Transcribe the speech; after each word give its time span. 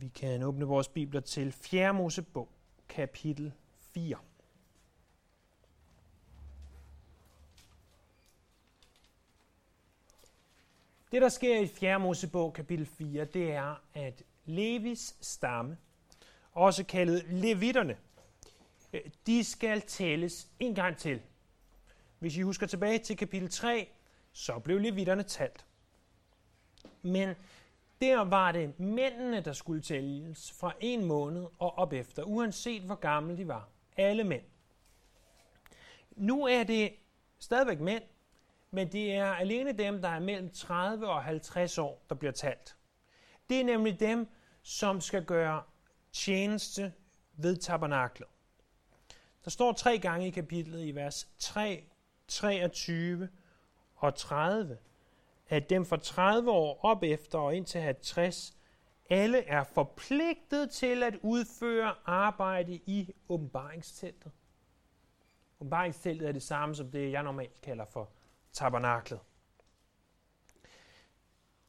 Vi 0.00 0.08
kan 0.08 0.42
åbne 0.42 0.64
vores 0.64 0.88
bibler 0.88 1.20
til 1.20 1.52
4. 1.52 1.94
Mosebog, 1.94 2.48
kapitel 2.88 3.52
4. 3.94 4.16
Det, 11.12 11.22
der 11.22 11.28
sker 11.28 11.60
i 11.60 11.66
4. 11.66 12.00
Mosebog, 12.00 12.52
kapitel 12.52 12.86
4, 12.86 13.24
det 13.24 13.52
er, 13.52 13.82
at 13.94 14.22
Levis 14.44 15.16
stamme, 15.20 15.76
også 16.52 16.84
kaldet 16.84 17.24
levitterne, 17.28 17.96
øh, 18.92 19.00
de 19.26 19.44
skal 19.44 19.80
tælles 19.80 20.48
en 20.58 20.74
gang 20.74 20.96
til. 20.96 21.22
Hvis 22.18 22.36
I 22.36 22.40
husker 22.40 22.66
tilbage 22.66 22.98
til 22.98 23.16
kapitel 23.16 23.50
3, 23.50 23.88
så 24.32 24.58
blev 24.58 24.78
levitterne 24.78 25.22
talt. 25.22 25.64
Men 27.02 27.34
der 28.00 28.18
var 28.18 28.52
det 28.52 28.80
mændene, 28.80 29.40
der 29.40 29.52
skulle 29.52 29.82
tælles 29.82 30.52
fra 30.52 30.72
en 30.80 31.04
måned 31.04 31.46
og 31.58 31.78
op 31.78 31.92
efter, 31.92 32.22
uanset 32.22 32.82
hvor 32.82 32.94
gamle 32.94 33.36
de 33.36 33.48
var. 33.48 33.68
Alle 33.96 34.24
mænd. 34.24 34.44
Nu 36.10 36.46
er 36.46 36.64
det 36.64 36.92
stadigvæk 37.38 37.80
mænd, 37.80 38.02
men 38.70 38.92
det 38.92 39.14
er 39.14 39.26
alene 39.26 39.72
dem, 39.72 40.02
der 40.02 40.08
er 40.08 40.20
mellem 40.20 40.50
30 40.50 41.08
og 41.08 41.22
50 41.22 41.78
år, 41.78 42.02
der 42.08 42.14
bliver 42.14 42.32
talt. 42.32 42.76
Det 43.50 43.60
er 43.60 43.64
nemlig 43.64 44.00
dem, 44.00 44.28
som 44.62 45.00
skal 45.00 45.24
gøre 45.24 45.62
tjeneste 46.12 46.92
ved 47.36 47.56
tabernaklet. 47.56 48.28
Der 49.44 49.50
står 49.50 49.72
tre 49.72 49.98
gange 49.98 50.26
i 50.26 50.30
kapitlet 50.30 50.84
i 50.84 50.94
vers 50.94 51.28
3, 51.38 51.84
23 52.28 53.28
og 53.94 54.14
30, 54.14 54.78
at 55.48 55.70
dem 55.70 55.84
fra 55.84 55.96
30 55.96 56.50
år 56.50 56.80
op 56.84 57.02
efter 57.02 57.38
og 57.38 57.56
indtil 57.56 57.80
50, 57.80 58.56
alle 59.10 59.44
er 59.44 59.64
forpligtet 59.64 60.70
til 60.70 61.02
at 61.02 61.16
udføre 61.22 61.94
arbejde 62.04 62.74
i 62.74 63.12
åbenbaringsteltet. 63.28 64.32
Åbenbaringsteltet 65.60 66.28
er 66.28 66.32
det 66.32 66.42
samme 66.42 66.74
som 66.74 66.90
det, 66.90 67.12
jeg 67.12 67.22
normalt 67.22 67.60
kalder 67.60 67.84
for 67.84 68.10
tabernaklet. 68.52 69.20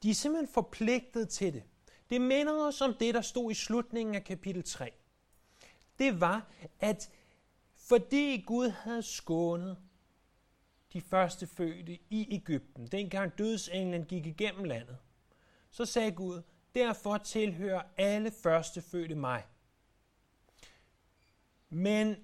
De 0.03 0.09
er 0.09 0.13
simpelthen 0.13 0.53
forpligtet 0.53 1.29
til 1.29 1.53
det. 1.53 1.63
Det 2.09 2.21
minder 2.21 2.67
os 2.67 2.81
om 2.81 2.93
det, 2.93 3.13
der 3.13 3.21
stod 3.21 3.51
i 3.51 3.53
slutningen 3.53 4.15
af 4.15 4.23
kapitel 4.23 4.63
3. 4.63 4.91
Det 5.99 6.21
var, 6.21 6.47
at 6.79 7.09
fordi 7.75 8.43
Gud 8.47 8.69
havde 8.69 9.03
skånet 9.03 9.77
de 10.93 11.01
første 11.01 11.47
fødte 11.47 11.99
i 12.09 12.27
Ægypten, 12.35 12.87
dengang 12.87 13.37
dødsenglen 13.37 14.05
gik 14.05 14.25
igennem 14.25 14.63
landet, 14.63 14.97
så 15.71 15.85
sagde 15.85 16.11
Gud, 16.11 16.41
derfor 16.75 17.17
tilhører 17.17 17.81
alle 17.97 18.31
første 18.31 18.81
fødte 18.81 19.15
mig. 19.15 19.45
Men 21.69 22.15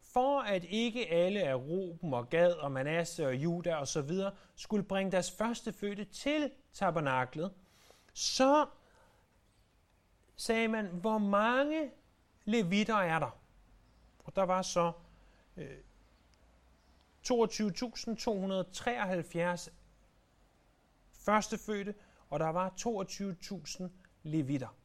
for 0.00 0.40
at 0.40 0.64
ikke 0.64 1.08
alle 1.08 1.42
af 1.42 1.54
Ruben 1.54 2.14
og 2.14 2.30
Gad 2.30 2.52
og 2.52 2.72
Manasse 2.72 3.26
og 3.26 3.36
Juda 3.36 3.76
og 3.76 3.88
så 3.88 4.02
videre 4.02 4.34
skulle 4.56 4.82
bringe 4.82 5.12
deres 5.12 5.30
første 5.30 5.72
fødte 5.72 6.04
til 6.04 6.50
tabernaklet, 6.72 7.52
så 8.12 8.66
sagde 10.36 10.68
man, 10.68 10.86
hvor 10.86 11.18
mange 11.18 11.90
levitter 12.44 12.96
er 12.96 13.18
der? 13.18 13.38
Og 14.24 14.36
der 14.36 14.42
var 14.42 14.62
så 14.62 14.92
øh, 15.56 15.76
22.273 17.26 19.70
førstefødte, 21.12 21.94
og 22.28 22.40
der 22.40 22.48
var 22.48 22.74
22.000 22.80 23.82
levitter. 24.22 24.76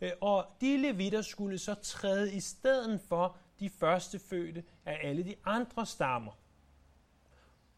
Øh, 0.00 0.12
og 0.20 0.46
de 0.60 0.76
levitter 0.76 1.22
skulle 1.22 1.58
så 1.58 1.74
træde 1.74 2.34
i 2.34 2.40
stedet 2.40 3.00
for 3.00 3.36
de 3.60 3.70
førstefødte 3.70 4.64
af 4.84 5.00
alle 5.02 5.24
de 5.24 5.34
andre 5.44 5.86
stammer. 5.86 6.32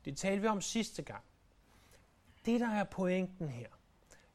Det 0.05 0.17
talte 0.17 0.43
vi 0.43 0.49
om 0.49 0.61
sidste 0.61 1.03
gang. 1.03 1.25
Det, 2.47 2.61
der 2.61 2.69
er 2.69 2.85
pointen 2.85 3.49
her, 3.49 3.69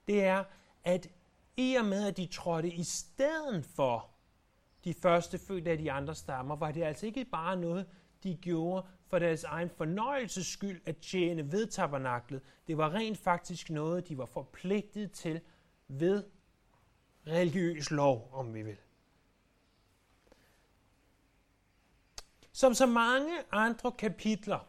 det 0.07 0.23
er, 0.23 0.43
at 0.83 1.09
i 1.57 1.75
og 1.75 1.85
med, 1.85 2.07
at 2.07 2.17
de 2.17 2.25
trådte 2.25 2.73
i 2.73 2.83
stedet 2.83 3.65
for 3.65 4.09
de 4.83 4.93
første 4.93 5.39
fødte 5.39 5.71
af 5.71 5.77
de 5.77 5.91
andre 5.91 6.15
stammer, 6.15 6.55
var 6.55 6.71
det 6.71 6.83
altså 6.83 7.05
ikke 7.05 7.25
bare 7.25 7.57
noget, 7.57 7.85
de 8.23 8.35
gjorde 8.35 8.87
for 9.07 9.19
deres 9.19 9.43
egen 9.43 9.69
fornøjelses 9.69 10.47
skyld 10.47 10.81
at 10.85 10.97
tjene 10.97 11.51
ved 11.51 11.67
tabernaklet. 11.67 12.41
Det 12.67 12.77
var 12.77 12.93
rent 12.93 13.17
faktisk 13.17 13.69
noget, 13.69 14.07
de 14.07 14.17
var 14.17 14.25
forpligtet 14.25 15.11
til 15.11 15.41
ved 15.87 16.23
religiøs 17.27 17.91
lov, 17.91 18.29
om 18.33 18.53
vi 18.53 18.61
vil. 18.61 18.77
Som 22.51 22.73
så 22.73 22.85
mange 22.85 23.31
andre 23.51 23.91
kapitler 23.91 24.67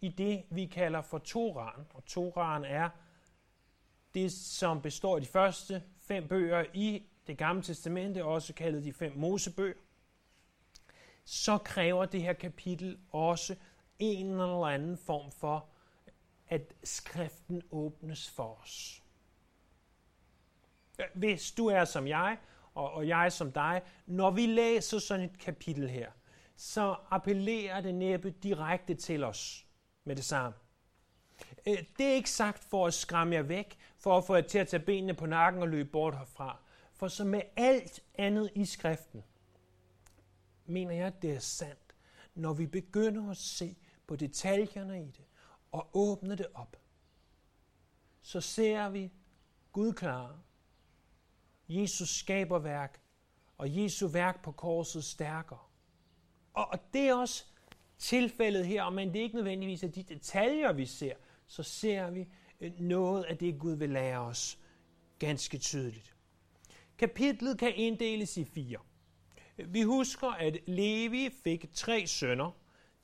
i 0.00 0.08
det, 0.08 0.44
vi 0.50 0.66
kalder 0.66 1.02
for 1.02 1.18
Toran, 1.18 1.86
og 1.94 2.04
Toran 2.04 2.64
er 2.64 2.88
det, 4.14 4.32
som 4.32 4.82
består 4.82 5.14
af 5.14 5.20
de 5.20 5.26
første 5.26 5.82
fem 5.98 6.28
bøger 6.28 6.64
i 6.74 7.02
det 7.26 7.38
gamle 7.38 7.62
testamente, 7.62 8.24
også 8.24 8.54
kaldet 8.54 8.84
de 8.84 8.92
fem 8.92 9.12
Mosebøger, 9.16 9.74
så 11.24 11.58
kræver 11.58 12.04
det 12.04 12.22
her 12.22 12.32
kapitel 12.32 12.98
også 13.10 13.56
en 14.02 14.30
eller 14.30 14.66
anden 14.66 14.96
form 14.96 15.30
for, 15.30 15.68
at 16.48 16.74
skriften 16.84 17.62
åbnes 17.70 18.30
for 18.30 18.58
os. 18.62 19.02
Hvis 21.14 21.52
du 21.52 21.66
er 21.66 21.84
som 21.84 22.06
jeg, 22.06 22.38
og, 22.74 22.90
og 22.90 23.08
jeg 23.08 23.32
som 23.32 23.52
dig, 23.52 23.82
når 24.06 24.30
vi 24.30 24.46
læser 24.46 24.98
sådan 24.98 25.24
et 25.24 25.38
kapitel 25.38 25.88
her, 25.88 26.10
så 26.56 26.96
appellerer 27.10 27.80
det 27.80 27.94
næppe 27.94 28.30
direkte 28.30 28.94
til 28.94 29.24
os 29.24 29.66
med 30.04 30.16
det 30.16 30.24
samme. 30.24 30.56
Øh, 31.66 31.78
det 31.98 32.06
er 32.06 32.14
ikke 32.14 32.30
sagt 32.30 32.64
for 32.64 32.86
at 32.86 32.94
skræmme 32.94 33.34
jer 33.34 33.42
væk, 33.42 33.78
for 33.98 34.18
at 34.18 34.24
få 34.24 34.34
jer 34.34 34.42
til 34.42 34.58
at 34.58 34.68
tage 34.68 34.82
benene 34.82 35.14
på 35.14 35.26
nakken 35.26 35.62
og 35.62 35.68
løbe 35.68 35.88
bort 35.88 36.18
herfra. 36.18 36.58
For 36.92 37.08
som 37.08 37.26
med 37.26 37.42
alt 37.56 38.00
andet 38.14 38.50
i 38.54 38.64
skriften, 38.64 39.24
mener 40.66 40.94
jeg, 40.94 41.06
at 41.06 41.22
det 41.22 41.32
er 41.32 41.38
sandt, 41.38 41.94
når 42.34 42.52
vi 42.52 42.66
begynder 42.66 43.30
at 43.30 43.36
se 43.36 43.76
på 44.06 44.16
detaljerne 44.16 45.02
i 45.02 45.06
det 45.06 45.24
og 45.72 45.90
åbne 45.92 46.34
det 46.34 46.46
op, 46.54 46.76
så 48.22 48.40
ser 48.40 48.88
vi 48.88 49.12
Gud 49.72 49.92
klare, 49.92 50.38
Jesus 51.68 52.08
skaber 52.08 52.58
værk, 52.58 53.00
og 53.58 53.76
Jesu 53.76 54.08
værk 54.08 54.42
på 54.42 54.52
korset 54.52 55.04
stærkere. 55.04 55.58
Og, 56.54 56.68
og 56.68 56.78
det 56.92 57.08
er 57.08 57.14
også 57.14 57.44
tilfældet 57.98 58.66
her, 58.66 58.90
men 58.90 59.08
det 59.08 59.18
er 59.18 59.22
ikke 59.22 59.36
nødvendigvis 59.36 59.82
af 59.82 59.92
de 59.92 60.02
detaljer, 60.02 60.72
vi 60.72 60.86
ser, 60.86 61.14
så 61.46 61.62
ser 61.62 62.10
vi 62.10 62.28
øh, 62.60 62.80
noget 62.80 63.24
af 63.24 63.38
det, 63.38 63.58
Gud 63.58 63.72
vil 63.72 63.90
lære 63.90 64.18
os 64.18 64.58
ganske 65.18 65.58
tydeligt. 65.58 66.16
Kapitlet 66.98 67.58
kan 67.58 67.74
inddeles 67.74 68.36
i 68.36 68.44
fire. 68.44 68.78
Vi 69.56 69.82
husker, 69.82 70.28
at 70.28 70.58
Levi 70.66 71.30
fik 71.44 71.72
tre 71.72 72.06
sønner. 72.06 72.50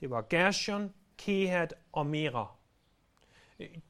Det 0.00 0.10
var 0.10 0.26
Gershon, 0.30 0.94
Kehat 1.18 1.74
og 1.92 2.06
Mera. 2.06 2.56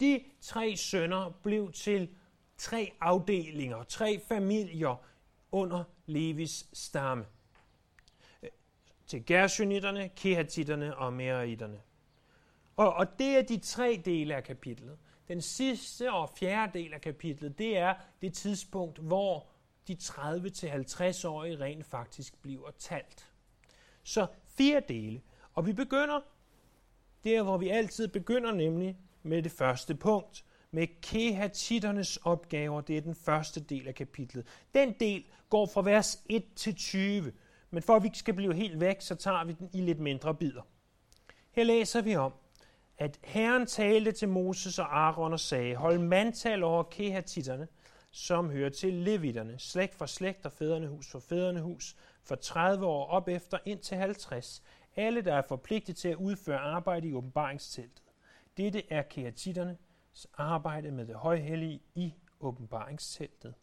De 0.00 0.24
tre 0.40 0.76
sønner 0.76 1.30
blev 1.42 1.72
til 1.72 2.08
tre 2.56 2.92
afdelinger, 3.00 3.82
tre 3.82 4.20
familier 4.28 5.04
under 5.52 5.84
Levis 6.06 6.68
stamme. 6.72 7.26
Til 9.06 9.26
Gershonitterne, 9.26 10.08
Kehatitterne 10.16 10.96
og 10.96 11.12
Meraitterne. 11.12 11.80
Og, 12.76 12.94
og 12.94 13.18
det 13.18 13.38
er 13.38 13.42
de 13.42 13.58
tre 13.58 14.02
dele 14.04 14.34
af 14.34 14.44
kapitlet. 14.44 14.98
Den 15.28 15.42
sidste 15.42 16.12
og 16.12 16.30
fjerde 16.38 16.78
del 16.78 16.94
af 16.94 17.00
kapitlet, 17.00 17.58
det 17.58 17.78
er 17.78 17.94
det 18.22 18.34
tidspunkt, 18.34 18.98
hvor 18.98 19.46
de 19.88 19.96
30-50-årige 20.02 21.60
rent 21.60 21.86
faktisk 21.86 22.42
bliver 22.42 22.70
talt. 22.70 23.32
Så 24.02 24.26
fire 24.46 24.82
dele. 24.88 25.20
Og 25.58 25.66
vi 25.66 25.72
begynder 25.72 26.20
der, 27.24 27.42
hvor 27.42 27.58
vi 27.58 27.68
altid 27.68 28.08
begynder, 28.08 28.52
nemlig 28.52 28.96
med 29.22 29.42
det 29.42 29.52
første 29.52 29.94
punkt, 29.94 30.44
med 30.70 30.86
kehatitternes 31.02 32.16
opgaver. 32.16 32.80
Det 32.80 32.96
er 32.96 33.00
den 33.00 33.14
første 33.14 33.60
del 33.60 33.88
af 33.88 33.94
kapitlet. 33.94 34.46
Den 34.74 34.94
del 35.00 35.24
går 35.50 35.66
fra 35.66 35.82
vers 35.82 36.22
1 36.28 36.44
til 36.56 36.74
20, 36.74 37.32
men 37.70 37.82
for 37.82 37.96
at 37.96 38.02
vi 38.02 38.06
ikke 38.06 38.18
skal 38.18 38.34
blive 38.34 38.54
helt 38.54 38.80
væk, 38.80 39.00
så 39.00 39.14
tager 39.14 39.44
vi 39.44 39.52
den 39.52 39.70
i 39.72 39.80
lidt 39.80 40.00
mindre 40.00 40.34
bidder. 40.34 40.62
Her 41.52 41.64
læser 41.64 42.02
vi 42.02 42.16
om, 42.16 42.32
at 42.98 43.18
Herren 43.24 43.66
talte 43.66 44.12
til 44.12 44.28
Moses 44.28 44.78
og 44.78 44.98
Aaron 44.98 45.32
og 45.32 45.40
sagde, 45.40 45.76
hold 45.76 45.98
mandtal 45.98 46.62
over 46.62 46.82
kehatitterne, 46.82 47.68
som 48.10 48.50
hører 48.50 48.70
til 48.70 48.92
levitterne, 48.92 49.58
slægt 49.58 49.94
for 49.94 50.06
slægt 50.06 50.46
og 50.46 50.52
fædrenehus 50.52 51.10
for 51.10 51.18
fædrenehus, 51.18 51.96
for 52.24 52.34
30 52.34 52.86
år 52.86 53.06
op 53.06 53.28
efter 53.28 53.58
indtil 53.64 53.96
50, 53.96 54.62
alle 54.98 55.22
der 55.22 55.34
er 55.34 55.42
forpligtet 55.48 55.96
til 55.96 56.08
at 56.08 56.16
udføre 56.16 56.58
arbejde 56.58 57.08
i 57.08 57.12
åbenbaringsteltet. 57.12 58.02
Dette 58.56 58.92
er 58.92 59.02
kehatitternes 59.02 60.26
arbejde 60.34 60.90
med 60.90 61.06
det 61.06 61.14
højhellige 61.14 61.82
i 61.94 62.14
åbenbaringsteltet. 62.40 63.54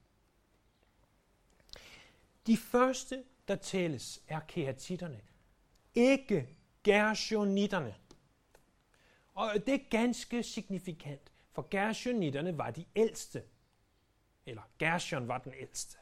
De 2.47 2.57
første, 2.57 3.23
der 3.47 3.55
tælles, 3.55 4.23
er 4.27 4.39
kehatitterne, 4.39 5.21
ikke 5.93 6.49
gershonitterne. 6.83 7.95
Og 9.33 9.53
det 9.65 9.73
er 9.73 9.89
ganske 9.89 10.43
signifikant, 10.43 11.31
for 11.51 11.67
gershonitterne 11.71 12.57
var 12.57 12.71
de 12.71 12.85
ældste. 12.95 13.43
Eller 14.45 14.61
Gershon 14.79 15.27
var 15.27 15.37
den 15.37 15.53
ældste. 15.59 15.97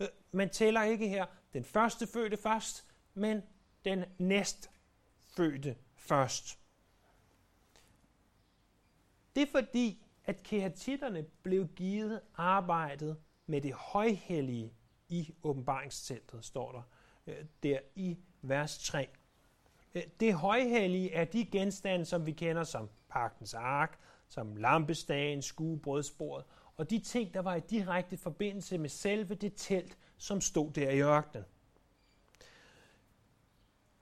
Øh, 0.00 0.08
man 0.32 0.50
tæller 0.50 0.82
ikke 0.82 1.08
her 1.08 1.26
den 1.52 1.64
første 1.64 2.06
fødte 2.06 2.36
først, 2.36 2.84
men 3.14 3.42
den 3.84 4.04
næstfødte 4.18 5.76
først. 5.96 6.58
Det 9.36 9.42
er 9.42 9.50
fordi, 9.50 10.06
at 10.24 10.42
kehatitterne 10.42 11.22
blev 11.42 11.68
givet 11.68 12.20
arbejdet 12.36 13.16
med 13.46 13.60
det 13.60 13.74
højhellige 13.74 14.72
i 15.08 15.34
åbenbaringsteltet, 15.42 16.44
står 16.44 16.72
der 16.72 16.82
øh, 17.26 17.44
der 17.62 17.78
i 17.94 18.18
vers 18.42 18.78
3. 18.78 19.08
Øh, 19.94 20.02
det 20.20 20.34
højhellige 20.34 21.12
er 21.12 21.24
de 21.24 21.44
genstande, 21.44 22.04
som 22.04 22.26
vi 22.26 22.32
kender 22.32 22.64
som 22.64 22.88
pagtens 23.08 23.54
ark, 23.54 23.98
som 24.28 24.56
lampestagen, 24.56 25.42
skuebrødsbordet, 25.42 26.46
og 26.76 26.90
de 26.90 26.98
ting, 26.98 27.34
der 27.34 27.40
var 27.40 27.54
i 27.54 27.60
direkte 27.60 28.16
forbindelse 28.16 28.78
med 28.78 28.88
selve 28.88 29.34
det 29.34 29.52
telt, 29.56 29.98
som 30.16 30.40
stod 30.40 30.70
der 30.70 30.90
i 30.90 31.00
ørkenen. 31.00 31.44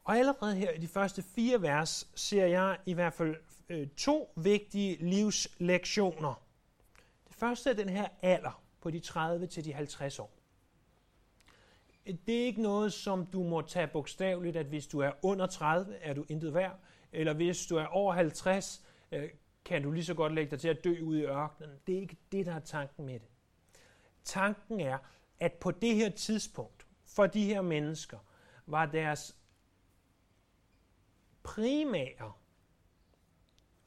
Og 0.05 0.17
allerede 0.19 0.57
her 0.57 0.71
i 0.71 0.79
de 0.79 0.89
første 0.89 1.23
fire 1.23 1.63
vers 1.63 2.11
ser 2.15 2.47
jeg 2.47 2.79
i 2.87 2.93
hvert 2.93 3.15
fald 3.15 3.37
øh, 3.69 3.89
to 3.89 4.33
vigtige 4.37 4.97
livslektioner. 5.01 6.43
Det 7.29 7.37
første 7.37 7.71
er 7.71 7.75
den 7.75 7.89
her 7.89 8.09
alder 8.23 8.63
på 8.81 8.91
de 8.91 9.01
30 9.01 9.47
til 9.47 9.65
de 9.65 9.73
50 9.73 10.19
år. 10.19 10.31
Det 12.07 12.41
er 12.41 12.45
ikke 12.45 12.63
noget, 12.63 12.93
som 12.93 13.27
du 13.27 13.43
må 13.43 13.63
tage 13.63 13.87
bogstaveligt, 13.87 14.57
at 14.57 14.67
hvis 14.67 14.87
du 14.87 14.99
er 14.99 15.13
under 15.23 15.47
30, 15.47 15.95
er 15.95 16.15
du 16.15 16.25
intet 16.29 16.55
værd, 16.55 16.79
eller 17.13 17.35
hvis 17.35 17.67
du 17.67 17.77
er 17.77 17.87
over 17.87 18.13
50, 18.13 18.83
øh, 19.13 19.31
kan 19.65 19.83
du 19.83 19.91
lige 19.91 20.05
så 20.05 20.15
godt 20.15 20.35
lægge 20.35 20.51
dig 20.51 20.61
til 20.61 20.69
at 20.69 20.85
dø 20.85 21.01
ude 21.03 21.21
i 21.21 21.25
ørkenen. 21.25 21.71
Det 21.87 21.95
er 21.95 22.01
ikke 22.01 22.17
det, 22.33 22.47
der 22.47 22.55
er 22.55 22.61
tanken 22.61 23.07
med 23.07 23.15
det. 23.15 23.29
Tanken 24.25 24.81
er, 24.81 24.99
at 25.41 25.53
på 25.53 25.71
det 25.71 25.95
her 25.95 26.11
tidspunkt, 26.11 26.87
for 27.05 27.27
de 27.27 27.45
her 27.45 27.63
mennesker, 27.63 28.19
var 28.67 28.87
deres 28.87 29.37
primære 31.43 32.33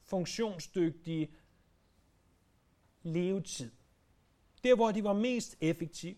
funktionsdygtige 0.02 1.30
levetid. 3.02 3.70
Der, 4.64 4.74
hvor 4.74 4.92
de 4.92 5.04
var 5.04 5.12
mest 5.12 5.56
effektive, 5.60 6.16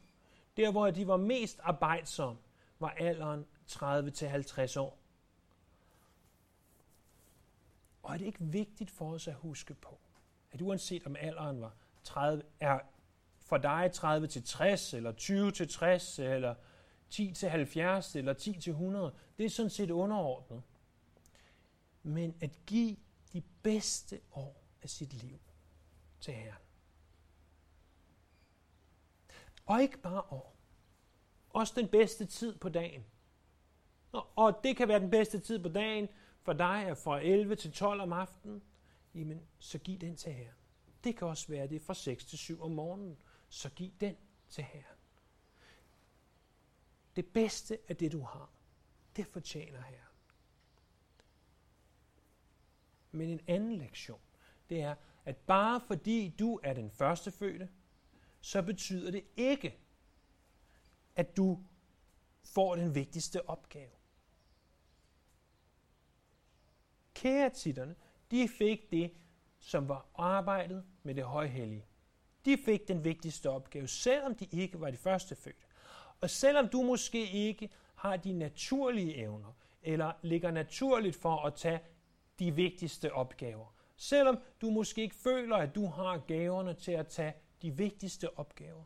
der, 0.57 0.71
hvor 0.71 0.91
de 0.91 1.07
var 1.07 1.17
mest 1.17 1.61
arbejdsomme, 1.63 2.41
var 2.79 2.91
alderen 2.91 3.47
30-50 3.71 4.81
år. 4.81 4.99
Og 8.03 8.15
er 8.15 8.19
det 8.19 8.27
ikke 8.27 8.45
vigtigt 8.45 8.91
for 8.91 9.13
os 9.13 9.29
at 9.29 9.35
huske 9.35 9.75
på, 9.75 9.99
at 10.51 10.61
uanset 10.61 11.07
om 11.07 11.17
alderen 11.19 11.61
var 11.61 11.77
30, 12.05 12.43
er 12.61 12.81
for 13.41 13.59
dig 13.59 13.91
30 13.93 14.27
til 14.27 14.45
60, 14.45 14.95
eller 14.95 15.13
20 15.13 15.51
til 15.51 15.69
60, 15.69 16.19
eller 16.19 16.55
10 17.11 17.33
til 17.33 17.49
70, 17.49 18.17
eller 18.17 18.33
10 18.33 18.61
til 18.61 18.71
100, 18.71 19.15
det 19.39 19.47
er 19.47 19.51
sådan 19.51 19.71
set 19.71 19.91
underordnet. 19.91 20.63
Men 22.03 22.35
at 22.41 22.67
give 22.67 22.97
de 23.33 23.43
bedste 23.63 24.21
år 24.33 24.65
af 24.83 24.91
sit 24.91 25.13
liv 25.13 25.39
til 26.21 26.35
Herren. 26.35 26.63
Og 29.67 29.83
ikke 29.83 29.99
bare 29.99 30.23
år. 30.31 30.57
Også 31.51 31.73
den 31.77 31.89
bedste 31.89 32.27
tid 32.27 32.59
på 32.59 32.69
dagen. 32.69 33.05
Og 34.13 34.61
det 34.63 34.77
kan 34.77 34.89
være 34.89 35.01
den 35.01 35.11
bedste 35.11 35.39
tid 35.41 35.63
på 35.63 35.69
dagen 35.69 36.09
for 36.49 36.53
dig 36.53 36.85
er 36.87 36.95
fra 36.95 37.21
11 37.21 37.57
til 37.57 37.73
12 37.73 38.01
om 38.01 38.13
aftenen. 38.13 38.63
Jamen, 39.15 39.49
så 39.59 39.79
giv 39.79 39.99
den 39.99 40.17
til 40.17 40.33
Herren. 40.33 40.55
Det 41.05 41.17
kan 41.17 41.29
også 41.29 41.49
være 41.49 41.67
det 41.67 41.83
fra 41.83 41.95
6 41.95 42.25
til 42.25 42.39
7 42.39 42.63
om 42.63 42.71
morgenen. 42.71 43.17
Så 43.49 43.71
giv 43.71 43.91
den 44.01 44.17
til 44.49 44.65
Herren. 44.65 44.99
Det 47.17 47.27
bedste 47.27 47.79
af 47.89 47.97
det, 47.97 48.13
du 48.13 48.21
har, 48.21 48.51
det 49.17 49.27
fortjener 49.27 49.81
Herren. 49.81 50.08
Men 53.19 53.31
en 53.31 53.41
anden 53.47 53.77
lektion, 53.77 54.21
det 54.71 54.81
er, 54.81 54.95
at 55.25 55.37
bare 55.37 55.81
fordi 55.81 56.35
du 56.39 56.61
er 56.63 56.73
den 56.73 56.91
første 56.91 57.31
fødte, 57.31 57.69
så 58.41 58.63
betyder 58.63 59.11
det 59.11 59.25
ikke, 59.37 59.79
at 61.17 61.37
du 61.37 61.59
får 62.45 62.77
den 62.77 62.95
vigtigste 62.95 63.49
opgave. 63.49 63.91
Kæretitterne, 67.15 67.95
de 68.31 68.49
fik 68.49 68.91
det, 68.91 69.13
som 69.61 69.89
var 69.89 70.07
arbejdet 70.15 70.85
med 71.03 71.15
det 71.15 71.25
højhellige. 71.25 71.87
De 72.45 72.59
fik 72.65 72.89
den 72.89 73.05
vigtigste 73.05 73.51
opgave, 73.51 73.89
selvom 73.89 74.35
de 74.35 74.47
ikke 74.51 74.81
var 74.81 74.91
de 74.91 74.97
første 74.97 75.37
fødte. 75.37 75.67
Og 76.21 76.31
selvom 76.31 76.69
du 76.69 76.83
måske 76.83 77.31
ikke 77.31 77.71
har 77.95 78.17
de 78.17 78.33
naturlige 78.33 79.15
evner, 79.15 79.53
eller 79.83 80.13
ligger 80.23 80.51
naturligt 80.51 81.17
for 81.17 81.37
at 81.37 81.55
tage 81.55 81.81
de 82.39 82.55
vigtigste 82.55 83.13
opgaver. 83.13 83.75
Selvom 83.97 84.39
du 84.61 84.71
måske 84.71 85.03
ikke 85.03 85.15
føler, 85.15 85.57
at 85.57 85.75
du 85.75 85.87
har 85.87 86.19
gaverne 86.19 86.75
til 86.75 86.93
at 86.93 87.07
tage 87.07 87.35
de 87.63 87.71
vigtigste 87.77 88.39
opgaver, 88.39 88.85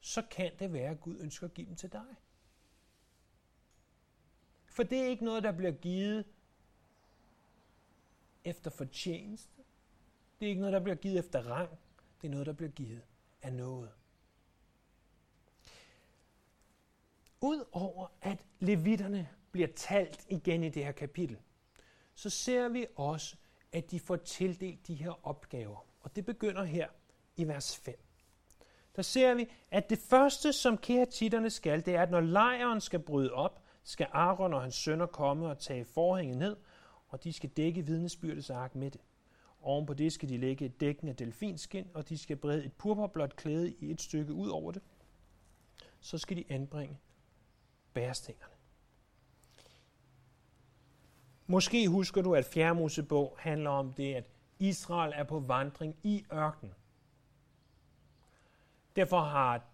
så 0.00 0.22
kan 0.30 0.52
det 0.58 0.72
være, 0.72 0.90
at 0.90 1.00
Gud 1.00 1.16
ønsker 1.20 1.46
at 1.46 1.54
give 1.54 1.66
dem 1.66 1.76
til 1.76 1.92
dig. 1.92 2.16
For 4.66 4.82
det 4.82 4.98
er 4.98 5.06
ikke 5.06 5.24
noget, 5.24 5.42
der 5.42 5.52
bliver 5.52 5.72
givet 5.72 6.24
efter 8.44 8.70
fortjeneste. 8.70 9.62
Det 10.40 10.46
er 10.46 10.50
ikke 10.50 10.60
noget, 10.60 10.72
der 10.72 10.80
bliver 10.80 10.96
givet 10.96 11.18
efter 11.18 11.50
rang. 11.50 11.70
Det 12.20 12.26
er 12.26 12.30
noget, 12.30 12.46
der 12.46 12.52
bliver 12.52 12.72
givet 12.72 13.02
af 13.42 13.52
noget. 13.52 13.90
Udover 17.40 18.06
at 18.20 18.46
levitterne 18.60 19.28
bliver 19.52 19.68
talt 19.76 20.26
igen 20.28 20.64
i 20.64 20.68
det 20.68 20.84
her 20.84 20.92
kapitel, 20.92 21.38
så 22.14 22.30
ser 22.30 22.68
vi 22.68 22.86
også, 22.96 23.36
at 23.72 23.90
de 23.90 24.00
får 24.00 24.16
tildelt 24.16 24.86
de 24.86 24.94
her 24.94 25.26
opgaver. 25.26 25.86
Og 26.00 26.16
det 26.16 26.26
begynder 26.26 26.64
her 26.64 26.88
i 27.36 27.48
vers 27.48 27.76
5. 27.76 27.98
Der 28.96 29.02
ser 29.02 29.34
vi, 29.34 29.48
at 29.70 29.90
det 29.90 29.98
første, 29.98 30.52
som 30.52 30.78
kehatitterne 30.78 31.50
skal, 31.50 31.86
det 31.86 31.94
er, 31.94 32.02
at 32.02 32.10
når 32.10 32.20
lejren 32.20 32.80
skal 32.80 33.00
bryde 33.00 33.32
op, 33.32 33.62
skal 33.82 34.06
Aaron 34.12 34.54
og 34.54 34.62
hans 34.62 34.74
sønner 34.74 35.06
komme 35.06 35.46
og 35.46 35.58
tage 35.58 35.84
forhænget 35.84 36.38
ned, 36.38 36.56
og 37.08 37.24
de 37.24 37.32
skal 37.32 37.50
dække 37.50 37.86
vidnesbyrdets 37.86 38.50
ark 38.50 38.74
med 38.74 38.90
det. 38.90 39.00
Oven 39.60 39.86
på 39.86 39.94
det 39.94 40.12
skal 40.12 40.28
de 40.28 40.36
lægge 40.36 40.64
et 40.64 40.80
dækken 40.80 41.08
af 41.08 41.16
delfinskin, 41.16 41.90
og 41.94 42.08
de 42.08 42.18
skal 42.18 42.36
brede 42.36 42.64
et 42.64 42.72
purpurblåt 42.72 43.36
klæde 43.36 43.72
i 43.72 43.90
et 43.90 44.00
stykke 44.00 44.32
ud 44.32 44.48
over 44.48 44.72
det. 44.72 44.82
Så 46.00 46.18
skal 46.18 46.36
de 46.36 46.44
anbringe 46.48 46.98
bærestængerne. 47.94 48.51
Måske 51.52 51.88
husker 51.88 52.22
du, 52.22 52.34
at 52.34 52.44
Fjerde 52.44 53.30
handler 53.38 53.70
om 53.70 53.92
det, 53.92 54.14
at 54.14 54.30
Israel 54.58 55.12
er 55.14 55.24
på 55.24 55.40
vandring 55.40 55.96
i 56.02 56.24
ørken. 56.32 56.74
Derfor 58.96 59.20
har 59.20 59.64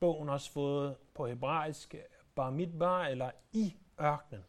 bogen 0.00 0.28
også 0.28 0.52
fået 0.52 0.96
på 1.14 1.26
hebraisk 1.26 1.94
bar 2.34 2.50
midbar, 2.50 3.06
eller 3.06 3.30
i 3.52 3.76
ørkenen. 4.00 4.44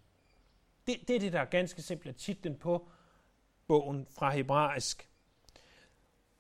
Det, 0.88 1.08
det 1.08 1.16
er 1.16 1.20
det, 1.20 1.34
der 1.34 1.40
er 1.40 1.46
ganske 1.46 1.82
simpelt 1.82 2.18
titlen 2.18 2.58
på 2.58 2.90
bogen 3.68 4.08
fra 4.10 4.30
hebraisk. 4.30 5.10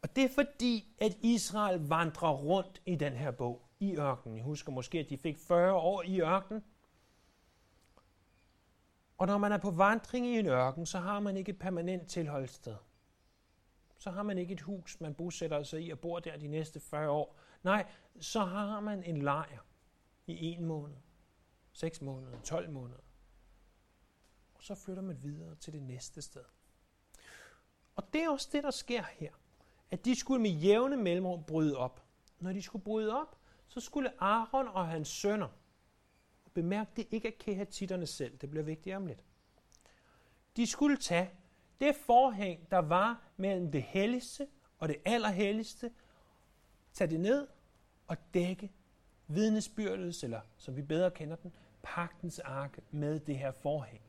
Og 0.01 0.15
det 0.15 0.23
er 0.23 0.29
fordi, 0.35 0.87
at 1.01 1.17
Israel 1.21 1.87
vandrer 1.87 2.31
rundt 2.31 2.81
i 2.85 2.95
den 2.95 3.13
her 3.13 3.31
bog, 3.31 3.61
i 3.79 3.97
ørkenen. 3.97 4.37
Jeg 4.37 4.45
husker 4.45 4.71
måske, 4.71 4.99
at 4.99 5.09
de 5.09 5.17
fik 5.17 5.37
40 5.37 5.73
år 5.73 6.03
i 6.03 6.21
ørkenen. 6.21 6.63
Og 9.23 9.27
når 9.27 9.37
man 9.37 9.51
er 9.51 9.57
på 9.57 9.71
vandring 9.71 10.25
i 10.25 10.39
en 10.39 10.47
ørken, 10.47 10.85
så 10.85 10.99
har 10.99 11.19
man 11.19 11.37
ikke 11.37 11.49
et 11.49 11.59
permanent 11.59 12.07
tilholdssted. 12.07 12.75
Så 13.97 14.11
har 14.11 14.23
man 14.23 14.37
ikke 14.37 14.53
et 14.53 14.61
hus, 14.61 14.99
man 14.99 15.13
bosætter 15.13 15.63
sig 15.63 15.85
i 15.85 15.89
og 15.89 15.99
bor 15.99 16.19
der 16.19 16.37
de 16.37 16.47
næste 16.47 16.79
40 16.79 17.09
år. 17.09 17.37
Nej, 17.63 17.91
så 18.19 18.39
har 18.39 18.79
man 18.79 19.03
en 19.03 19.21
lejr 19.21 19.59
i 20.27 20.45
en 20.45 20.65
måned, 20.65 20.97
6 21.73 22.01
måneder, 22.01 22.41
12 22.41 22.69
måneder 22.69 22.99
Og 24.53 24.63
så 24.63 24.75
flytter 24.75 25.03
man 25.03 25.23
videre 25.23 25.55
til 25.55 25.73
det 25.73 25.81
næste 25.83 26.21
sted. 26.21 26.45
Og 27.95 28.13
det 28.13 28.23
er 28.23 28.29
også 28.29 28.49
det, 28.51 28.63
der 28.63 28.71
sker 28.71 29.03
her. 29.03 29.31
At 29.91 30.05
de 30.05 30.15
skulle 30.15 30.41
med 30.41 30.51
jævne 30.51 30.97
mellemrum 30.97 31.43
bryde 31.43 31.77
op. 31.77 32.03
Når 32.39 32.53
de 32.53 32.61
skulle 32.61 32.83
bryde 32.83 33.21
op, 33.21 33.37
så 33.67 33.79
skulle 33.79 34.23
Aaron 34.23 34.67
og 34.67 34.87
hans 34.87 35.07
sønner, 35.07 35.49
bemærk 36.53 36.95
det 36.95 37.07
ikke 37.11 37.27
er 37.27 37.31
kehatitterne 37.39 38.07
selv, 38.07 38.37
det 38.37 38.49
bliver 38.49 38.63
vigtigt 38.63 38.95
om 38.95 39.07
lidt. 39.07 39.23
De 40.57 40.67
skulle 40.67 40.97
tage 40.97 41.29
det 41.81 41.95
forhæng, 41.95 42.71
der 42.71 42.77
var 42.77 43.21
mellem 43.37 43.71
det 43.71 43.83
helligste 43.83 44.47
og 44.79 44.87
det 44.87 44.97
allerhelligste, 45.05 45.91
tage 46.93 47.09
det 47.09 47.19
ned 47.19 47.47
og 48.07 48.17
dække 48.33 48.71
vidnesbyrdets, 49.27 50.23
eller 50.23 50.41
som 50.57 50.75
vi 50.75 50.81
bedre 50.81 51.11
kender 51.11 51.35
den, 51.35 51.55
pagtens 51.83 52.39
ark 52.39 52.79
med 52.91 53.19
det 53.19 53.37
her 53.37 53.51
forhæng. 53.51 54.01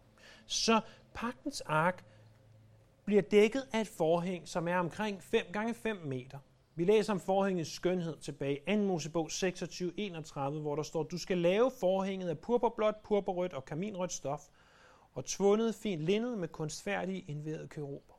Så 0.47 0.81
pagtens 1.15 1.61
ark 1.61 2.05
bliver 3.05 3.23
dækket 3.23 3.69
af 3.73 3.81
et 3.81 3.89
forhæng, 3.89 4.49
som 4.49 4.69
er 4.69 4.77
omkring 4.77 5.23
5 5.23 5.47
gange 5.53 5.75
5 5.75 5.97
meter. 5.97 6.39
Vi 6.77 6.85
læser 6.85 7.13
om 7.13 7.21
forhængets 7.21 7.71
skønhed 7.71 8.17
tilbage 8.17 8.57
i 8.57 8.77
2. 8.77 8.83
Mosebog 8.83 9.27
26-31, 9.33 10.41
hvor 10.41 10.77
der 10.77 10.83
står, 10.83 11.03
du 11.03 11.19
skal 11.19 11.39
lave 11.39 11.71
forhænget 11.81 12.29
af 12.29 12.39
purpurblåt, 12.39 12.95
purpurrødt 13.05 13.53
og 13.53 13.65
kaminrødt 13.65 14.13
stof, 14.13 14.43
og 15.13 15.25
tvundet 15.25 15.75
fint 15.75 16.03
linned 16.03 16.37
med 16.37 16.49
kunstfærdige 16.49 17.25
indvævede 17.29 17.69
keruber. 17.69 18.15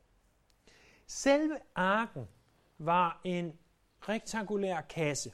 Selve 1.06 1.58
arken 1.74 2.28
var 2.78 3.20
en 3.24 3.52
rektangulær 4.00 4.80
kasse, 4.80 5.32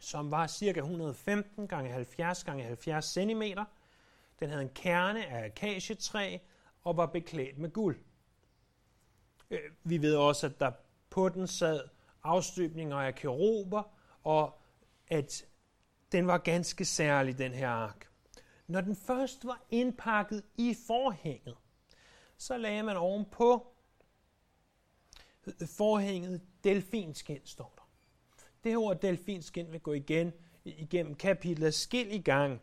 som 0.00 0.30
var 0.30 0.46
ca. 0.46 0.78
115 0.78 1.68
x 1.68 1.72
70 1.72 2.38
x 2.38 2.46
70 2.46 3.04
cm. 3.04 3.42
Den 4.40 4.50
havde 4.50 4.62
en 4.62 4.70
kerne 4.74 5.26
af 5.26 5.44
akacietræ 5.44 6.38
og 6.82 6.96
var 6.96 7.06
beklædt 7.06 7.58
med 7.58 7.70
guld. 7.70 7.98
Øh, 9.50 9.60
vi 9.84 10.02
ved 10.02 10.16
også, 10.16 10.46
at 10.46 10.60
der 10.60 10.72
på 11.10 11.28
den 11.28 11.46
sad 11.46 11.88
afstøbninger 12.22 12.96
af 12.96 13.14
keruber, 13.14 13.82
og 14.24 14.60
at 15.06 15.46
den 16.12 16.26
var 16.26 16.38
ganske 16.38 16.84
særlig, 16.84 17.38
den 17.38 17.52
her 17.52 17.68
ark. 17.68 18.08
Når 18.66 18.80
den 18.80 18.96
først 18.96 19.44
var 19.44 19.62
indpakket 19.70 20.42
i 20.56 20.76
forhænget, 20.86 21.56
så 22.36 22.56
lagde 22.56 22.82
man 22.82 22.96
ovenpå 22.96 23.72
forhænget 25.66 26.40
delfinskin, 26.64 27.40
står 27.44 27.74
der. 27.76 27.88
Det 28.64 28.72
her 28.72 28.78
ord 28.78 29.00
delfinskin 29.00 29.72
vil 29.72 29.80
gå 29.80 29.92
igen 29.92 30.32
igennem 30.64 31.14
kapitlet 31.14 31.74
skil 31.74 32.12
i 32.12 32.18
gang. 32.18 32.60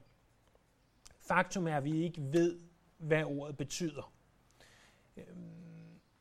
Faktum 1.20 1.68
er, 1.68 1.78
at 1.78 1.84
vi 1.84 2.04
ikke 2.04 2.22
ved, 2.22 2.60
hvad 2.98 3.24
ordet 3.24 3.58
betyder. 3.58 4.14
Øhm, 5.18 5.65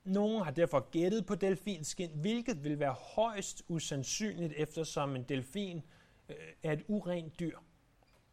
nogle 0.04 0.44
har 0.44 0.50
derfor 0.50 0.90
gættet 0.90 1.26
på 1.26 1.34
delfinskin, 1.34 2.10
hvilket 2.14 2.64
vil 2.64 2.78
være 2.78 2.92
højst 2.92 3.62
usandsynligt, 3.68 4.52
eftersom 4.56 5.16
en 5.16 5.22
delfin 5.22 5.82
øh, 6.28 6.36
er 6.62 6.72
et 6.72 6.84
urent 6.88 7.40
dyr, 7.40 7.58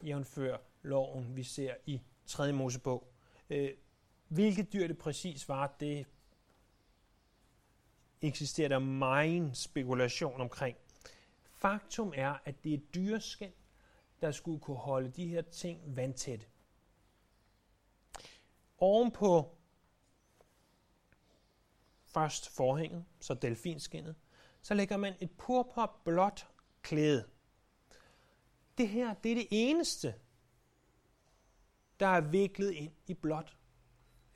jævnfører 0.04 0.58
loven, 0.82 1.36
vi 1.36 1.44
ser 1.44 1.74
i 1.86 2.02
3. 2.26 2.54
Mosebog. 2.54 3.08
Øh, 3.50 3.70
hvilket 4.28 4.74
dyr 4.74 4.88
det 4.88 4.98
præcis 4.98 5.50
var, 5.50 5.76
det 5.80 6.06
eksisterer 8.22 8.70
der 8.70 8.80
meget 8.80 9.58
spekulation 9.58 10.42
omkring. 10.42 10.78
Faktum 11.52 12.14
er, 12.16 12.36
at 12.46 12.64
det 12.64 12.74
er 12.74 12.78
dyreskin, 12.78 13.52
der 14.22 14.32
skulle 14.32 14.60
kunne 14.60 14.78
holde 14.78 15.10
de 15.10 15.28
her 15.28 15.42
ting 15.42 15.96
vandtætte. 15.96 16.46
Ovenpå 18.78 19.58
først 22.14 22.56
forhænget, 22.56 23.06
så 23.20 23.34
delfinskinnet, 23.34 24.16
så 24.62 24.74
lægger 24.74 24.98
man 24.98 25.14
et 25.20 25.32
purpurblåt 25.32 26.48
klæde. 26.82 27.26
Det 28.78 28.90
her, 28.90 29.14
det 29.14 29.32
er 29.32 29.36
det 29.36 29.48
eneste, 29.52 30.14
der 32.00 32.08
er 32.08 32.22
viklet 32.22 32.72
ind 32.72 32.92
i 33.08 33.14
blåt. 33.14 33.58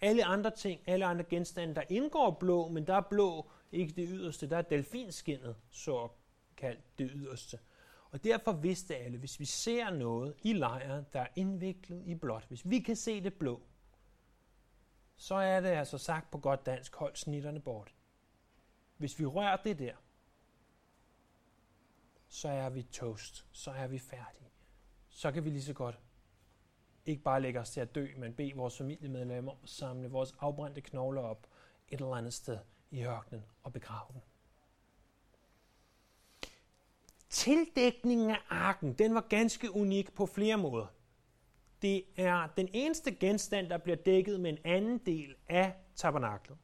Alle 0.01 0.25
andre 0.25 0.51
ting, 0.51 0.81
alle 0.85 1.05
andre 1.05 1.23
genstande, 1.23 1.75
der 1.75 1.83
indgår 1.89 2.37
blå, 2.39 2.67
men 2.67 2.87
der 2.87 2.95
er 2.95 3.01
blå 3.01 3.51
ikke 3.71 3.93
det 3.93 4.07
yderste, 4.09 4.49
der 4.49 4.57
er 4.57 4.61
delfinskinnet, 4.61 5.55
så 5.69 6.09
kaldt 6.57 6.99
det 6.99 7.11
yderste. 7.13 7.59
Og 8.11 8.23
derfor 8.23 8.51
vidste 8.51 8.95
alle, 8.95 9.17
hvis 9.17 9.39
vi 9.39 9.45
ser 9.45 9.89
noget 9.89 10.35
i 10.43 10.53
lejren, 10.53 11.05
der 11.13 11.19
er 11.19 11.27
indviklet 11.35 12.03
i 12.05 12.15
blåt, 12.15 12.45
hvis 12.47 12.69
vi 12.69 12.79
kan 12.79 12.95
se 12.95 13.23
det 13.23 13.33
blå, 13.33 13.61
så 15.17 15.35
er 15.35 15.59
det 15.59 15.69
altså 15.69 15.97
sagt 15.97 16.31
på 16.31 16.37
godt 16.37 16.65
dansk, 16.65 16.95
hold 16.95 17.15
snitterne 17.15 17.59
bort. 17.59 17.93
Hvis 18.97 19.19
vi 19.19 19.25
rører 19.25 19.57
det 19.57 19.79
der, 19.79 19.93
så 22.27 22.49
er 22.49 22.69
vi 22.69 22.83
toast, 22.83 23.45
så 23.51 23.71
er 23.71 23.87
vi 23.87 23.99
færdige. 23.99 24.49
Så 25.09 25.31
kan 25.31 25.45
vi 25.45 25.49
lige 25.49 25.63
så 25.63 25.73
godt 25.73 25.99
ikke 27.05 27.23
bare 27.23 27.41
lægge 27.41 27.59
os 27.59 27.69
til 27.69 27.79
at 27.79 27.95
dø, 27.95 28.07
men 28.17 28.33
bede 28.33 28.55
vores 28.55 28.77
familiemedlemmer 28.77 29.51
om 29.51 29.57
at 29.63 29.69
samle 29.69 30.09
vores 30.09 30.35
afbrændte 30.39 30.81
knogler 30.81 31.21
op 31.21 31.47
et 31.89 32.01
eller 32.01 32.15
andet 32.15 32.33
sted 32.33 32.57
i 32.91 33.03
ørkenen 33.03 33.45
og 33.63 33.73
begrave 33.73 34.13
dem. 34.13 34.21
Tildækningen 37.29 38.29
af 38.29 38.39
arken, 38.49 38.93
den 38.93 39.15
var 39.15 39.21
ganske 39.21 39.71
unik 39.71 40.13
på 40.15 40.25
flere 40.25 40.57
måder. 40.57 40.87
Det 41.81 42.03
er 42.17 42.47
den 42.57 42.69
eneste 42.73 43.11
genstand, 43.11 43.69
der 43.69 43.77
bliver 43.77 43.95
dækket 43.95 44.39
med 44.39 44.51
en 44.51 44.57
anden 44.63 44.97
del 44.97 45.35
af 45.49 45.73
tabernaklet. 45.95 46.57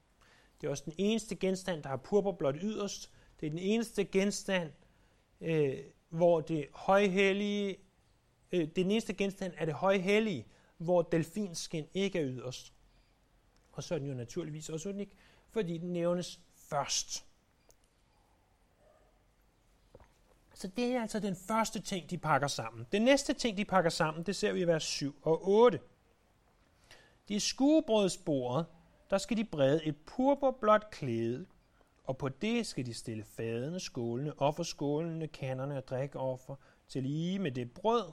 Det 0.61 0.67
er 0.67 0.71
også 0.71 0.83
den 0.85 0.93
eneste 0.97 1.35
genstand, 1.35 1.83
der 1.83 1.89
har 1.89 1.97
purpurblåt 1.97 2.55
yderst. 2.61 3.11
Det 3.39 3.45
er 3.45 3.49
den 3.49 3.59
eneste 3.59 4.05
genstand, 4.05 4.71
øh, 5.41 5.77
hvor 6.09 6.41
det 6.41 6.67
højhellige, 6.73 7.77
øh, 8.51 8.59
det 8.59 8.69
er 8.69 8.73
den 8.73 8.91
eneste 8.91 9.13
genstand 9.13 9.53
af 9.57 9.65
det 9.65 9.75
højhellige, 9.75 10.47
hvor 10.77 11.01
delfinskin 11.01 11.85
ikke 11.93 12.19
er 12.19 12.25
yderst. 12.25 12.73
Og 13.71 13.83
så 13.83 13.95
er 13.95 13.99
den 13.99 14.07
jo 14.07 14.13
naturligvis 14.13 14.69
også 14.69 14.89
unik, 14.89 15.17
fordi 15.49 15.77
den 15.77 15.93
nævnes 15.93 16.39
først. 16.55 17.25
Så 20.61 20.67
det 20.67 20.95
er 20.95 21.01
altså 21.01 21.19
den 21.19 21.35
første 21.35 21.79
ting, 21.79 22.09
de 22.09 22.17
pakker 22.17 22.47
sammen. 22.47 22.87
Den 22.91 23.01
næste 23.01 23.33
ting, 23.33 23.57
de 23.57 23.65
pakker 23.65 23.89
sammen, 23.89 24.23
det 24.23 24.35
ser 24.35 24.53
vi 24.53 24.61
i 24.61 24.67
vers 24.67 24.83
7 24.83 25.15
og 25.21 25.47
8. 25.47 25.79
De 27.27 27.39
skuebrødsbordet, 27.39 28.65
der 29.09 29.17
skal 29.17 29.37
de 29.37 29.43
brede 29.43 29.85
et 29.85 29.95
purpurblåt 30.05 30.89
klæde, 30.91 31.45
og 32.03 32.17
på 32.17 32.29
det 32.29 32.67
skal 32.67 32.85
de 32.85 32.93
stille 32.93 33.23
fadene, 33.23 33.79
skålene, 33.79 34.41
offerskålene, 34.41 35.27
kanderne 35.27 35.77
og 35.77 35.87
drikoffer 35.87 36.55
til 36.87 37.03
lige 37.03 37.39
med 37.39 37.51
det 37.51 37.71
brød, 37.71 38.11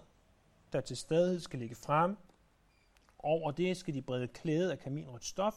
der 0.72 0.80
til 0.80 0.96
stadighed 0.96 1.40
skal 1.40 1.58
ligge 1.58 1.76
frem. 1.76 2.16
Over 3.18 3.50
det 3.50 3.76
skal 3.76 3.94
de 3.94 4.02
brede 4.02 4.28
klæde 4.28 4.72
af 4.72 4.78
kaminrødt 4.78 5.24
stof 5.24 5.54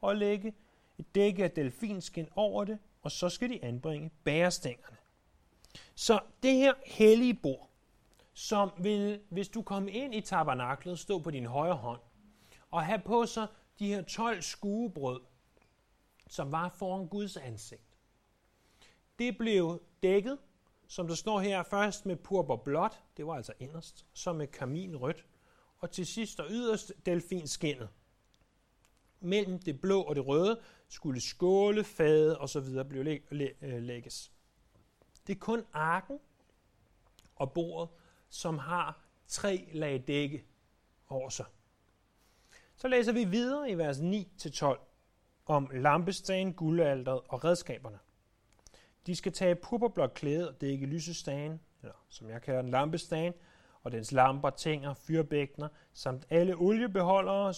og 0.00 0.16
lægge 0.16 0.54
et 0.98 1.14
dække 1.14 1.44
af 1.44 1.50
delfinskin 1.50 2.28
over 2.36 2.64
det, 2.64 2.78
og 3.02 3.10
så 3.10 3.28
skal 3.28 3.50
de 3.50 3.64
anbringe 3.64 4.10
bærestængerne. 4.24 4.96
Så 5.94 6.20
det 6.42 6.54
her 6.54 6.74
hellige 6.86 7.34
bord, 7.34 7.70
som 8.32 8.70
vil, 8.78 9.20
hvis 9.28 9.48
du 9.48 9.62
kom 9.62 9.88
ind 9.88 10.14
i 10.14 10.20
tabernaklet, 10.20 10.98
stå 10.98 11.18
på 11.18 11.30
din 11.30 11.46
højre 11.46 11.74
hånd, 11.74 12.00
og 12.70 12.84
have 12.86 12.98
på 13.04 13.26
sig 13.26 13.46
de 13.78 13.86
her 13.88 14.02
12 14.02 14.42
skuebrød, 14.42 15.20
som 16.28 16.52
var 16.52 16.68
foran 16.68 17.08
Guds 17.08 17.36
ansigt. 17.36 17.98
Det 19.18 19.38
blev 19.38 19.82
dækket, 20.02 20.38
som 20.88 21.08
der 21.08 21.14
står 21.14 21.40
her, 21.40 21.62
først 21.62 22.06
med 22.06 22.16
purpur 22.16 22.56
blåt, 22.56 23.02
det 23.16 23.26
var 23.26 23.34
altså 23.34 23.52
inderst, 23.58 24.06
så 24.12 24.32
med 24.32 24.46
kaminrødt, 24.46 25.26
og 25.78 25.90
til 25.90 26.06
sidst 26.06 26.40
og 26.40 26.46
yderst 26.50 26.92
delfinskinnet. 27.06 27.88
Mellem 29.20 29.58
det 29.58 29.80
blå 29.80 30.02
og 30.02 30.16
det 30.16 30.26
røde 30.26 30.60
skulle 30.88 31.20
skåle, 31.20 31.84
fade 31.84 32.38
og 32.38 32.48
så 32.48 32.60
videre 32.60 32.84
blive 32.84 33.04
læ- 33.04 33.18
læ- 33.30 33.52
øh, 33.62 33.82
lægges. 33.82 34.32
Det 35.26 35.34
er 35.34 35.38
kun 35.38 35.64
arken 35.72 36.18
og 37.36 37.52
bordet, 37.52 37.88
som 38.28 38.58
har 38.58 39.00
tre 39.26 39.68
lag 39.72 40.04
dække 40.06 40.44
over 41.08 41.28
sig. 41.28 41.46
Så 42.76 42.88
læser 42.88 43.12
vi 43.12 43.24
videre 43.24 43.70
i 43.70 43.78
vers 43.78 43.98
9-12 43.98 44.78
om 45.46 45.70
lampestagen, 45.72 46.54
guldalderet 46.54 47.20
og 47.28 47.44
redskaberne. 47.44 47.98
De 49.06 49.16
skal 49.16 49.32
tage 49.32 49.54
purpurblåt 49.54 50.14
klæde 50.14 50.48
og 50.48 50.60
dække 50.60 50.86
lysestagen, 50.86 51.60
eller 51.82 51.94
som 52.08 52.28
jeg 52.28 52.42
kalder 52.42 52.62
den 52.62 52.70
lampestagen, 52.70 53.32
og 53.82 53.92
dens 53.92 54.12
lamper, 54.12 54.50
tænger, 54.50 54.94
fyrbækner, 54.94 55.68
samt 55.92 56.26
alle 56.30 56.54
oliebeholdere, 56.56 57.54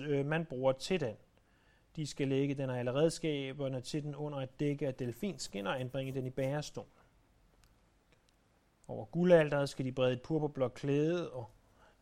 øh, 0.00 0.26
man 0.26 0.46
bruger 0.46 0.72
til 0.72 1.00
den. 1.00 1.16
De 1.96 2.06
skal 2.06 2.28
lægge 2.28 2.54
den 2.54 2.70
af 2.70 2.78
alle 2.78 2.94
redskaberne 2.94 3.80
til 3.80 4.02
den 4.02 4.14
under 4.14 4.38
et 4.38 4.60
dække 4.60 4.86
af 4.86 4.94
delfinskin 4.94 5.66
og 5.66 5.80
anbringe 5.80 6.14
den 6.14 6.26
i 6.26 6.30
bærestolen. 6.30 6.90
Over 8.88 9.04
guldalderet 9.04 9.68
skal 9.68 9.84
de 9.84 9.92
brede 9.92 10.12
et 10.12 10.22
purpurblåt 10.22 10.74
klæde 10.74 11.32
og 11.32 11.50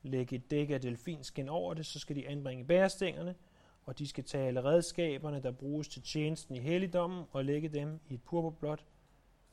lægge 0.02 0.36
et 0.36 0.50
dække 0.50 0.74
af 0.74 0.80
delfinskin 0.80 1.48
over 1.48 1.74
det, 1.74 1.86
så 1.86 1.98
skal 1.98 2.16
de 2.16 2.28
anbringe 2.28 2.64
bærestængerne, 2.64 3.34
og 3.84 3.98
de 3.98 4.06
skal 4.06 4.24
tage 4.24 4.46
alle 4.46 4.64
redskaberne, 4.64 5.42
der 5.42 5.50
bruges 5.50 5.88
til 5.88 6.02
tjenesten 6.02 6.56
i 6.56 6.58
helligdommen, 6.58 7.24
og 7.32 7.44
lægge 7.44 7.68
dem 7.68 8.00
i 8.08 8.14
et 8.14 8.22
purpurblåt 8.22 8.84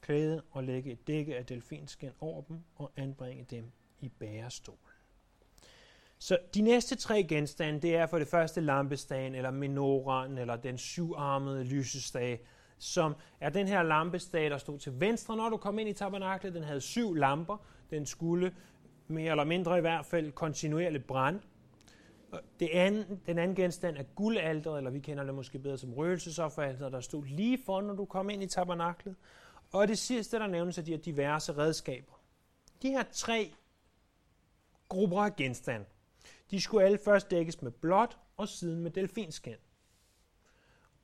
klæde 0.01 0.43
og 0.51 0.63
lægge 0.63 0.91
et 0.91 1.07
dække 1.07 1.37
af 1.37 1.45
delfinskin 1.45 2.11
over 2.19 2.41
dem 2.41 2.63
og 2.75 2.91
anbringe 2.95 3.43
dem 3.43 3.71
i 3.99 4.09
bærestolen. 4.09 4.92
Så 6.23 6.37
de 6.53 6.61
næste 6.61 6.95
tre 6.95 7.23
genstande, 7.23 7.81
det 7.81 7.95
er 7.95 8.05
for 8.05 8.19
det 8.19 8.27
første 8.27 8.61
lampestagen, 8.61 9.35
eller 9.35 9.51
menoran, 9.51 10.37
eller 10.37 10.55
den 10.55 10.77
syvarmede 10.77 11.63
lysestage, 11.63 12.39
som 12.77 13.15
er 13.39 13.49
den 13.49 13.67
her 13.67 13.83
lampestage, 13.83 14.49
der 14.49 14.57
stod 14.57 14.79
til 14.79 14.99
venstre, 14.99 15.37
når 15.37 15.49
du 15.49 15.57
kom 15.57 15.79
ind 15.79 15.89
i 15.89 15.93
tabernaklet. 15.93 16.53
Den 16.53 16.63
havde 16.63 16.81
syv 16.81 17.13
lamper. 17.13 17.57
Den 17.89 18.05
skulle 18.05 18.55
mere 19.07 19.31
eller 19.31 19.43
mindre 19.43 19.77
i 19.77 19.81
hvert 19.81 20.05
fald 20.05 20.31
kontinuerligt 20.31 21.07
brænde. 21.07 21.41
Det 22.59 22.69
anden, 22.73 23.21
den 23.25 23.37
anden 23.37 23.55
genstand 23.55 23.97
er 23.97 24.03
guldalteret, 24.03 24.77
eller 24.77 24.91
vi 24.91 24.99
kender 24.99 25.23
det 25.23 25.35
måske 25.35 25.59
bedre 25.59 25.77
som 25.77 25.93
røgelsesofferalteret, 25.93 26.91
der 26.91 26.99
stod 26.99 27.25
lige 27.25 27.59
for, 27.65 27.81
når 27.81 27.93
du 27.93 28.05
kom 28.05 28.29
ind 28.29 28.43
i 28.43 28.47
tabernaklet. 28.47 29.15
Og 29.71 29.87
det 29.87 29.97
sidste, 29.97 30.39
der 30.39 30.47
nævnes, 30.47 30.77
er 30.77 30.81
de 30.81 30.91
her 30.91 30.97
diverse 30.97 31.57
redskaber. 31.57 32.13
De 32.81 32.89
her 32.89 33.03
tre 33.11 33.53
grupper 34.89 35.21
af 35.21 35.35
genstande, 35.35 35.85
de 36.51 36.61
skulle 36.61 36.85
alle 36.85 36.97
først 36.97 37.31
dækkes 37.31 37.61
med 37.61 37.71
blåt, 37.71 38.17
og 38.37 38.47
siden 38.47 38.81
med 38.81 38.91
delfinskin. 38.91 39.55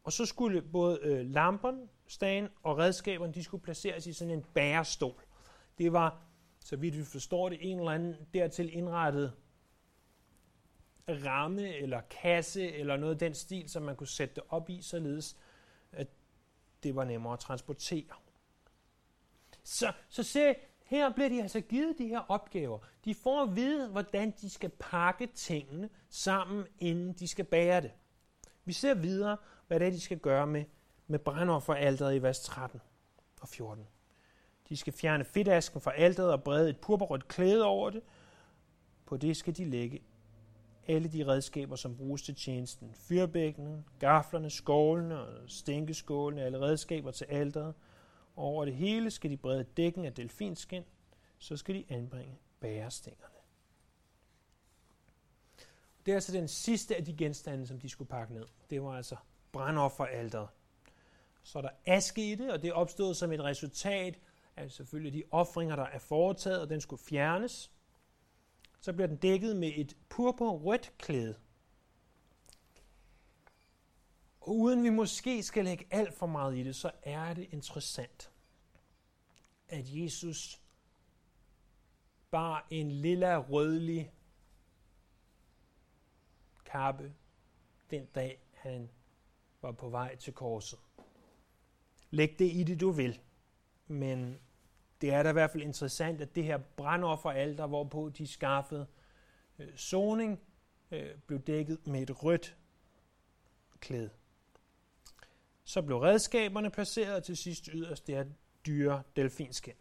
Og 0.03 0.13
så 0.13 0.25
skulle 0.25 0.61
både 0.61 0.99
øh, 1.01 1.25
lamperne, 1.25 1.87
stagen 2.07 2.47
og 2.63 2.77
redskaberne, 2.77 3.33
de 3.33 3.43
skulle 3.43 3.63
placeres 3.63 4.07
i 4.07 4.13
sådan 4.13 4.33
en 4.33 4.45
bærestol. 4.53 5.23
Det 5.77 5.93
var, 5.93 6.21
så 6.59 6.75
vidt 6.75 6.97
vi 6.97 7.03
forstår 7.03 7.49
det, 7.49 7.71
en 7.71 7.79
eller 7.79 7.91
anden 7.91 8.15
dertil 8.33 8.73
indrettet 8.73 9.33
ramme 11.09 11.75
eller 11.75 12.01
kasse 12.01 12.71
eller 12.71 12.97
noget 12.97 13.13
af 13.13 13.19
den 13.19 13.33
stil, 13.33 13.69
som 13.69 13.83
man 13.83 13.95
kunne 13.95 14.07
sætte 14.07 14.35
det 14.35 14.43
op 14.49 14.69
i, 14.69 14.81
således 14.81 15.37
at 15.91 16.07
det 16.83 16.95
var 16.95 17.03
nemmere 17.03 17.33
at 17.33 17.39
transportere. 17.39 18.15
Så, 19.63 19.93
så 20.09 20.23
se, 20.23 20.55
her 20.89 21.13
bliver 21.13 21.29
de 21.29 21.41
altså 21.41 21.61
givet 21.61 21.97
de 21.97 22.07
her 22.07 22.19
opgaver. 22.27 22.79
De 23.05 23.15
får 23.15 23.43
at 23.43 23.55
vide, 23.55 23.87
hvordan 23.87 24.33
de 24.41 24.49
skal 24.49 24.69
pakke 24.69 25.27
tingene 25.27 25.89
sammen, 26.09 26.65
inden 26.79 27.13
de 27.13 27.27
skal 27.27 27.45
bære 27.45 27.81
det. 27.81 27.91
Vi 28.65 28.73
ser 28.73 28.93
videre, 28.93 29.37
hvad 29.67 29.79
det 29.79 29.87
er, 29.87 29.91
de 29.91 29.99
skal 29.99 30.17
gøre 30.17 30.47
med, 30.47 30.65
med 31.07 31.19
brændofferalteret 31.19 32.15
i 32.15 32.21
vers 32.21 32.39
13 32.39 32.81
og 33.41 33.47
14. 33.49 33.87
De 34.69 34.77
skal 34.77 34.93
fjerne 34.93 35.23
fedtasken 35.23 35.81
fra 35.81 35.91
alteret 35.95 36.31
og 36.31 36.43
brede 36.43 36.69
et 36.69 36.77
purpurrødt 36.77 37.27
klæde 37.27 37.65
over 37.65 37.89
det. 37.89 38.01
På 39.05 39.17
det 39.17 39.37
skal 39.37 39.57
de 39.57 39.65
lægge 39.65 40.01
alle 40.87 41.07
de 41.07 41.27
redskaber, 41.27 41.75
som 41.75 41.97
bruges 41.97 42.21
til 42.21 42.35
tjenesten. 42.35 42.93
Fyrbækkenen, 42.93 43.85
gaflerne, 43.99 44.49
skålene 44.49 45.19
og 45.19 45.49
stænkeskålene, 45.49 46.43
alle 46.43 46.61
redskaber 46.61 47.11
til 47.11 47.25
alteret. 47.25 47.73
Og 48.39 48.45
over 48.45 48.65
det 48.65 48.75
hele 48.75 49.11
skal 49.11 49.31
de 49.31 49.37
brede 49.37 49.63
dækken 49.63 50.05
af 50.05 50.13
delfinskin, 50.13 50.83
så 51.37 51.57
skal 51.57 51.75
de 51.75 51.85
anbringe 51.89 52.39
bærestængerne. 52.59 53.35
Det 56.05 56.11
er 56.11 56.15
altså 56.15 56.31
den 56.31 56.47
sidste 56.47 56.95
af 56.95 57.05
de 57.05 57.15
genstande, 57.17 57.67
som 57.67 57.79
de 57.79 57.89
skulle 57.89 58.09
pakke 58.09 58.33
ned. 58.33 58.45
Det 58.69 58.83
var 58.83 58.91
altså 58.91 59.15
brandofferalteret. 59.51 60.47
Så 61.43 61.57
er 61.57 61.61
der 61.61 61.69
aske 61.85 62.31
i 62.31 62.35
det, 62.35 62.51
og 62.51 62.61
det 62.61 62.73
opstod 62.73 63.13
som 63.13 63.31
et 63.31 63.43
resultat 63.43 64.19
af 64.55 64.71
selvfølgelig 64.71 65.13
de 65.13 65.23
ofringer, 65.31 65.75
der 65.75 65.85
er 65.85 65.99
foretaget, 65.99 66.61
og 66.61 66.69
den 66.69 66.81
skulle 66.81 67.03
fjernes. 67.03 67.71
Så 68.81 68.93
bliver 68.93 69.07
den 69.07 69.17
dækket 69.17 69.55
med 69.55 69.71
et 69.75 69.97
purpurrødt 70.09 70.93
klæde. 70.97 71.35
Og 74.49 74.55
uden 74.55 74.83
vi 74.83 74.89
måske 74.89 75.43
skal 75.43 75.65
lægge 75.65 75.87
alt 75.91 76.13
for 76.13 76.25
meget 76.25 76.57
i 76.57 76.63
det, 76.63 76.75
så 76.75 76.91
er 77.03 77.33
det 77.33 77.47
interessant, 77.51 78.31
at 79.67 79.83
Jesus 79.85 80.61
bar 82.31 82.67
en 82.69 82.91
lilla 82.91 83.37
rødlig 83.37 84.11
kappe 86.65 87.13
den 87.89 88.05
dag, 88.05 88.39
han 88.53 88.89
var 89.61 89.71
på 89.71 89.89
vej 89.89 90.15
til 90.15 90.33
korset. 90.33 90.79
Læg 92.09 92.39
det 92.39 92.51
i 92.51 92.63
det, 92.63 92.79
du 92.79 92.91
vil. 92.91 93.19
Men 93.87 94.39
det 95.01 95.13
er 95.13 95.23
da 95.23 95.29
i 95.29 95.33
hvert 95.33 95.51
fald 95.51 95.63
interessant, 95.63 96.21
at 96.21 96.35
det 96.35 96.43
her 96.43 96.57
brandofferalter, 96.57 97.67
hvorpå 97.67 98.09
de 98.09 98.27
skaffede 98.27 98.87
øh, 99.59 99.77
soning, 99.77 100.39
øh, 100.91 101.17
blev 101.27 101.39
dækket 101.39 101.87
med 101.87 102.01
et 102.01 102.23
rødt 102.23 102.57
klæde. 103.79 104.18
Så 105.69 105.81
blev 105.81 105.97
redskaberne 105.97 106.69
placeret, 106.69 107.15
og 107.15 107.23
til 107.23 107.37
sidst 107.37 107.69
yderst 107.73 108.07
det 108.07 108.15
her 108.15 108.25
dyre 108.65 109.03
delfinskin. 109.15 109.73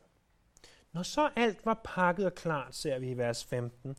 Når 0.92 1.02
så 1.02 1.30
alt 1.36 1.66
var 1.66 1.80
pakket 1.84 2.26
og 2.26 2.34
klart, 2.34 2.74
ser 2.74 2.98
vi 2.98 3.10
i 3.10 3.16
vers 3.16 3.44
15, 3.44 3.96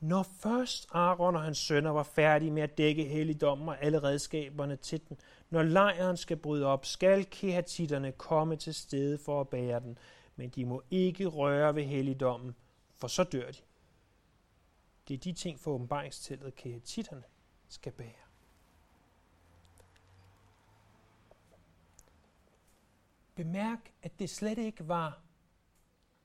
når 0.00 0.22
først 0.22 0.86
Aaron 0.90 1.36
og 1.36 1.42
hans 1.42 1.58
sønner 1.58 1.90
var 1.90 2.02
færdige 2.02 2.50
med 2.50 2.62
at 2.62 2.78
dække 2.78 3.04
helligdommen 3.04 3.68
og 3.68 3.82
alle 3.82 4.02
redskaberne 4.02 4.76
til 4.76 5.08
den, 5.08 5.16
når 5.50 5.62
lejren 5.62 6.16
skal 6.16 6.36
bryde 6.36 6.66
op, 6.66 6.86
skal 6.86 7.24
kehatitterne 7.24 8.12
komme 8.12 8.56
til 8.56 8.74
stede 8.74 9.18
for 9.18 9.40
at 9.40 9.48
bære 9.48 9.80
den, 9.80 9.98
men 10.36 10.50
de 10.50 10.64
må 10.64 10.82
ikke 10.90 11.26
røre 11.26 11.74
ved 11.74 11.84
helligdommen, 11.84 12.54
for 12.94 13.08
så 13.08 13.24
dør 13.24 13.50
de. 13.50 13.58
Det 15.08 15.14
er 15.14 15.18
de 15.18 15.32
ting 15.32 15.60
for 15.60 15.70
åbenbaringsteltet, 15.70 16.54
kehatitterne 16.54 17.24
skal 17.68 17.92
bære. 17.92 18.23
Bemærk, 23.34 23.92
at 24.02 24.18
det 24.18 24.30
slet 24.30 24.58
ikke 24.58 24.88
var 24.88 25.22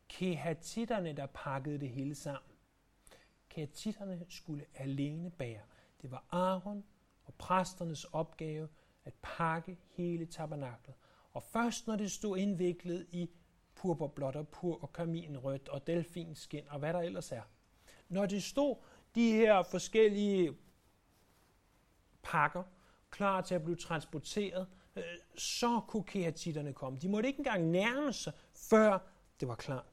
kehatitterne, 0.10 1.14
der 1.14 1.26
pakkede 1.26 1.80
det 1.80 1.90
hele 1.90 2.16
sammen. 2.16 2.52
Kehatitterne 3.50 4.26
skulle 4.30 4.66
alene 4.76 5.30
bære. 5.32 5.62
Det 6.02 6.12
var 6.12 6.26
Aaron 6.32 6.84
og 7.26 7.34
præsternes 7.34 8.04
opgave 8.04 8.70
at 9.06 9.14
pakke 9.22 9.78
hele 9.90 10.26
tabernaklet. 10.26 10.96
Og 11.34 11.44
først 11.44 11.88
når 11.88 11.96
det 11.96 12.12
stod 12.12 12.38
indviklet 12.38 13.08
i 13.12 13.30
purpurblåt 13.76 14.36
og 14.36 14.48
pur 14.48 14.82
og 14.82 14.94
kaminrødt 14.94 15.70
og 15.70 15.88
delfinskin 15.88 16.70
og 16.70 16.80
hvad 16.80 16.94
der 16.94 17.00
ellers 17.00 17.32
er. 17.32 17.42
Når 18.10 18.26
det 18.26 18.44
stod 18.44 18.76
de 19.16 19.32
her 19.32 19.64
forskellige 19.64 20.58
pakker 22.22 22.64
klar 23.10 23.42
til 23.42 23.56
at 23.56 23.64
blive 23.64 23.76
transporteret, 23.76 24.68
så 25.40 25.82
kunne 25.88 26.04
keratitterne 26.04 26.74
komme. 26.74 27.00
De 27.00 27.10
måtte 27.10 27.28
ikke 27.28 27.40
engang 27.40 27.70
nærme 27.70 28.14
sig, 28.14 28.34
før 28.54 29.00
det 29.40 29.48
var 29.48 29.56
klart. 29.56 29.86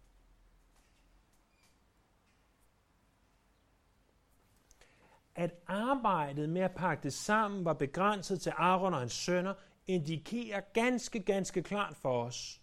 At 5.34 5.54
arbejdet 5.66 6.48
med 6.48 6.60
at 6.60 6.74
pakke 6.74 7.02
det 7.02 7.12
sammen 7.12 7.64
var 7.64 7.72
begrænset 7.72 8.40
til 8.40 8.50
Aaron 8.50 8.94
og 8.94 9.00
hans 9.00 9.12
sønner, 9.12 9.54
indikerer 9.86 10.60
ganske, 10.60 11.20
ganske 11.20 11.62
klart 11.62 11.96
for 11.96 12.24
os, 12.24 12.62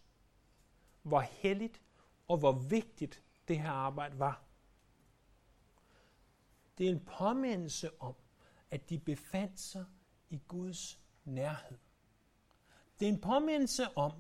hvor 1.02 1.20
helligt 1.20 1.82
og 2.28 2.38
hvor 2.38 2.52
vigtigt 2.52 3.24
det 3.48 3.60
her 3.60 3.72
arbejde 3.72 4.20
var. 4.20 4.44
Det 6.78 6.86
er 6.86 6.92
en 6.92 7.06
påmindelse 7.06 8.02
om, 8.02 8.16
at 8.72 8.90
de 8.90 9.00
befandt 9.00 9.60
sig 9.60 9.86
i 10.30 10.42
Guds 10.48 11.00
nærhed. 11.24 11.78
Det 13.00 13.08
er 13.08 13.12
en 13.12 13.22
påmindelse 13.22 13.98
om, 13.98 14.12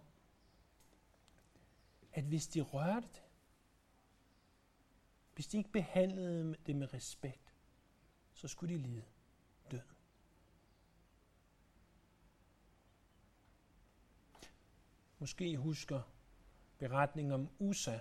at 2.13 2.23
hvis 2.23 2.47
de 2.47 2.61
rørte 2.61 3.07
det, 3.13 3.21
hvis 5.33 5.47
de 5.47 5.57
ikke 5.57 5.71
behandlede 5.71 6.55
det 6.65 6.75
med 6.75 6.93
respekt, 6.93 7.53
så 8.33 8.47
skulle 8.47 8.75
de 8.75 8.81
lide 8.81 9.03
døden. 9.71 9.95
Måske 15.19 15.57
husker 15.57 16.01
beretningen 16.77 17.31
om 17.31 17.49
Usa, 17.59 17.99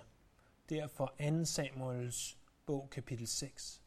derfor 0.69 1.15
2. 1.19 1.45
Samuels 1.45 2.37
bog, 2.65 2.89
kapitel 2.89 3.27
6, 3.27 3.83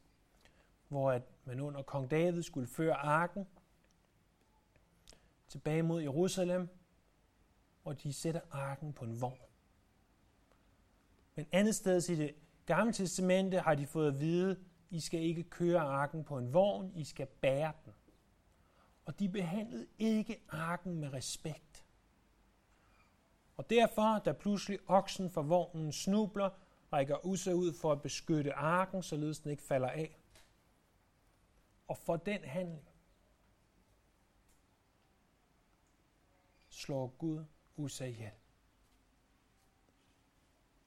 hvor 0.88 1.12
at 1.12 1.22
man 1.44 1.60
under 1.60 1.82
kong 1.82 2.10
David 2.10 2.42
skulle 2.42 2.68
føre 2.68 2.94
arken 2.94 3.46
tilbage 5.48 5.82
mod 5.82 6.02
Jerusalem, 6.02 6.68
og 7.84 8.02
de 8.02 8.12
sætter 8.12 8.40
arken 8.50 8.92
på 8.92 9.04
en 9.04 9.20
vogn. 9.20 9.38
Men 11.34 11.46
andet 11.52 11.74
sted 11.74 12.08
i 12.08 12.14
det 12.14 12.34
gamle 12.66 12.92
testamente 12.92 13.60
har 13.60 13.74
de 13.74 13.86
fået 13.86 14.08
at 14.08 14.20
vide, 14.20 14.64
I 14.90 15.00
skal 15.00 15.20
ikke 15.20 15.42
køre 15.42 15.80
arken 15.80 16.24
på 16.24 16.38
en 16.38 16.54
vogn, 16.54 16.92
I 16.94 17.04
skal 17.04 17.26
bære 17.26 17.72
den. 17.84 17.92
Og 19.04 19.18
de 19.18 19.28
behandlede 19.28 19.86
ikke 19.98 20.42
arken 20.48 20.94
med 20.94 21.12
respekt. 21.12 21.84
Og 23.56 23.70
derfor, 23.70 24.18
da 24.24 24.32
pludselig 24.32 24.78
oksen 24.86 25.30
for 25.30 25.42
vognen 25.42 25.92
snubler, 25.92 26.50
rækker 26.92 27.26
Usa 27.26 27.52
ud 27.52 27.72
for 27.72 27.92
at 27.92 28.02
beskytte 28.02 28.52
arken, 28.52 29.02
således 29.02 29.40
den 29.40 29.50
ikke 29.50 29.62
falder 29.62 29.88
af. 29.88 30.18
Og 31.88 31.96
for 31.96 32.16
den 32.16 32.44
handling 32.44 32.88
slår 36.76 37.06
Gud 37.18 37.44
Usa 37.76 38.04
ihjel. 38.04 38.32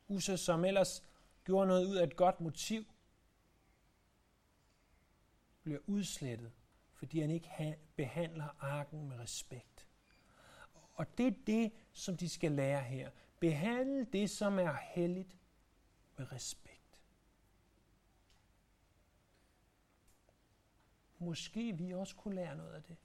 Usa, 0.08 0.36
som 0.36 0.66
ellers 0.66 1.04
gjorde 1.46 1.68
noget 1.68 1.86
ud 1.86 1.96
af 1.96 2.04
et 2.04 2.16
godt 2.16 2.42
motiv, 2.42 2.86
bliver 5.64 5.80
udslettet, 5.86 6.52
fordi 6.94 7.20
han 7.20 7.30
ikke 7.30 7.78
behandler 7.96 8.64
arken 8.64 9.10
med 9.10 9.20
respekt. 9.20 9.88
Og 10.94 11.18
det 11.18 11.28
er 11.28 11.36
det, 11.48 11.72
som 11.94 12.18
de 12.18 12.30
skal 12.30 12.52
lære 12.52 12.82
her. 12.82 13.12
Behandle 13.40 14.06
det, 14.06 14.30
som 14.30 14.60
er 14.60 14.74
helligt, 14.74 15.38
med 16.18 16.32
respekt. 16.32 17.02
Måske 21.18 21.78
vi 21.78 21.94
også 21.94 22.16
kunne 22.16 22.36
lære 22.36 22.56
noget 22.56 22.74
af 22.74 22.84
det. 22.84 22.98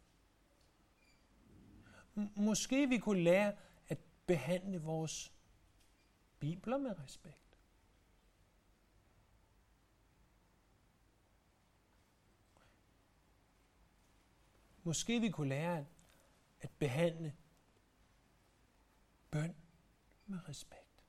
Måske 2.36 2.88
vi 2.88 2.98
kunne 2.98 3.22
lære 3.22 3.56
at 3.88 3.98
behandle 4.26 4.82
vores 4.82 5.32
bibler 6.40 6.78
med 6.78 6.98
respekt. 6.98 7.58
Måske 14.82 15.20
vi 15.20 15.30
kunne 15.30 15.48
lære 15.48 15.86
at 16.60 16.70
behandle 16.78 17.36
bøn 19.30 19.56
med 20.26 20.48
respekt. 20.48 21.04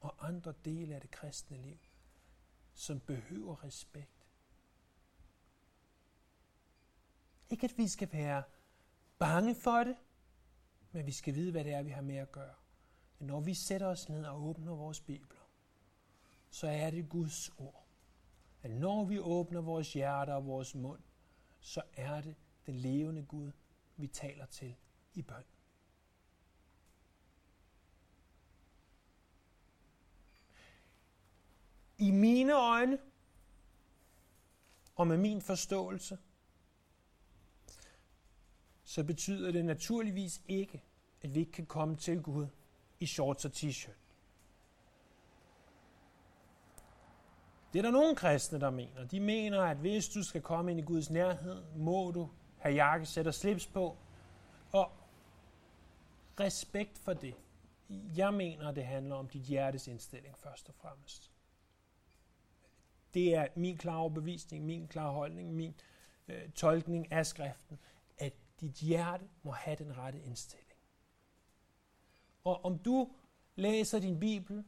Og 0.00 0.28
andre 0.28 0.54
dele 0.64 0.94
af 0.94 1.00
det 1.00 1.10
kristne 1.10 1.56
liv, 1.56 1.78
som 2.74 3.00
behøver 3.00 3.64
respekt. 3.64 4.17
Ikke 7.50 7.64
at 7.64 7.78
vi 7.78 7.88
skal 7.88 8.12
være 8.12 8.42
bange 9.18 9.54
for 9.54 9.84
det, 9.84 9.96
men 10.92 11.06
vi 11.06 11.12
skal 11.12 11.34
vide, 11.34 11.50
hvad 11.50 11.64
det 11.64 11.72
er, 11.72 11.82
vi 11.82 11.90
har 11.90 12.02
med 12.02 12.16
at 12.16 12.32
gøre. 12.32 12.54
Når 13.18 13.40
vi 13.40 13.54
sætter 13.54 13.86
os 13.86 14.08
ned 14.08 14.24
og 14.24 14.42
åbner 14.42 14.74
vores 14.74 15.00
bibler, 15.00 15.40
så 16.50 16.66
er 16.66 16.90
det 16.90 17.08
Guds 17.08 17.50
ord. 17.58 17.86
At 18.62 18.70
når 18.70 19.04
vi 19.04 19.18
åbner 19.18 19.60
vores 19.60 19.92
hjerter 19.92 20.34
og 20.34 20.46
vores 20.46 20.74
mund, 20.74 21.00
så 21.60 21.82
er 21.96 22.20
det 22.20 22.36
den 22.66 22.74
levende 22.74 23.22
Gud, 23.22 23.52
vi 23.96 24.06
taler 24.06 24.46
til 24.46 24.76
i 25.14 25.22
bøn. 25.22 25.44
I 31.98 32.10
mine 32.10 32.52
øjne, 32.52 32.98
og 34.94 35.06
med 35.06 35.16
min 35.16 35.42
forståelse, 35.42 36.18
så 38.88 39.04
betyder 39.04 39.52
det 39.52 39.64
naturligvis 39.64 40.42
ikke, 40.48 40.82
at 41.22 41.34
vi 41.34 41.40
ikke 41.40 41.52
kan 41.52 41.66
komme 41.66 41.96
til 41.96 42.22
Gud 42.22 42.46
i 43.00 43.06
shorts 43.06 43.44
og 43.44 43.50
t-shirt. 43.54 43.96
Det 47.72 47.78
er 47.78 47.82
der 47.82 47.90
nogle 47.90 48.16
kristne, 48.16 48.60
der 48.60 48.70
mener. 48.70 49.04
De 49.04 49.20
mener, 49.20 49.62
at 49.62 49.76
hvis 49.76 50.08
du 50.08 50.22
skal 50.22 50.42
komme 50.42 50.70
ind 50.70 50.80
i 50.80 50.82
Guds 50.82 51.10
nærhed, 51.10 51.62
må 51.76 52.10
du 52.10 52.30
have 52.58 52.74
jakkesæt 52.74 53.26
og 53.26 53.34
slips 53.34 53.66
på. 53.66 53.96
Og 54.72 54.92
respekt 56.40 56.98
for 56.98 57.12
det. 57.12 57.34
Jeg 58.16 58.34
mener, 58.34 58.70
det 58.70 58.84
handler 58.84 59.16
om 59.16 59.28
dit 59.28 59.42
hjertes 59.42 59.88
indstilling 59.88 60.38
først 60.38 60.68
og 60.68 60.74
fremmest. 60.74 61.32
Det 63.14 63.34
er 63.34 63.46
min 63.56 63.76
klare 63.76 63.98
overbevisning, 63.98 64.64
min 64.64 64.88
klare 64.88 65.12
holdning, 65.12 65.54
min 65.54 65.74
øh, 66.28 66.50
tolkning 66.50 67.12
af 67.12 67.26
skriften, 67.26 67.78
dit 68.60 68.72
hjerte 68.72 69.28
må 69.42 69.50
have 69.50 69.76
den 69.76 69.96
rette 69.96 70.22
indstilling. 70.22 70.78
Og 72.44 72.64
om 72.64 72.78
du 72.78 73.10
læser 73.56 73.98
din 73.98 74.20
bibel 74.20 74.64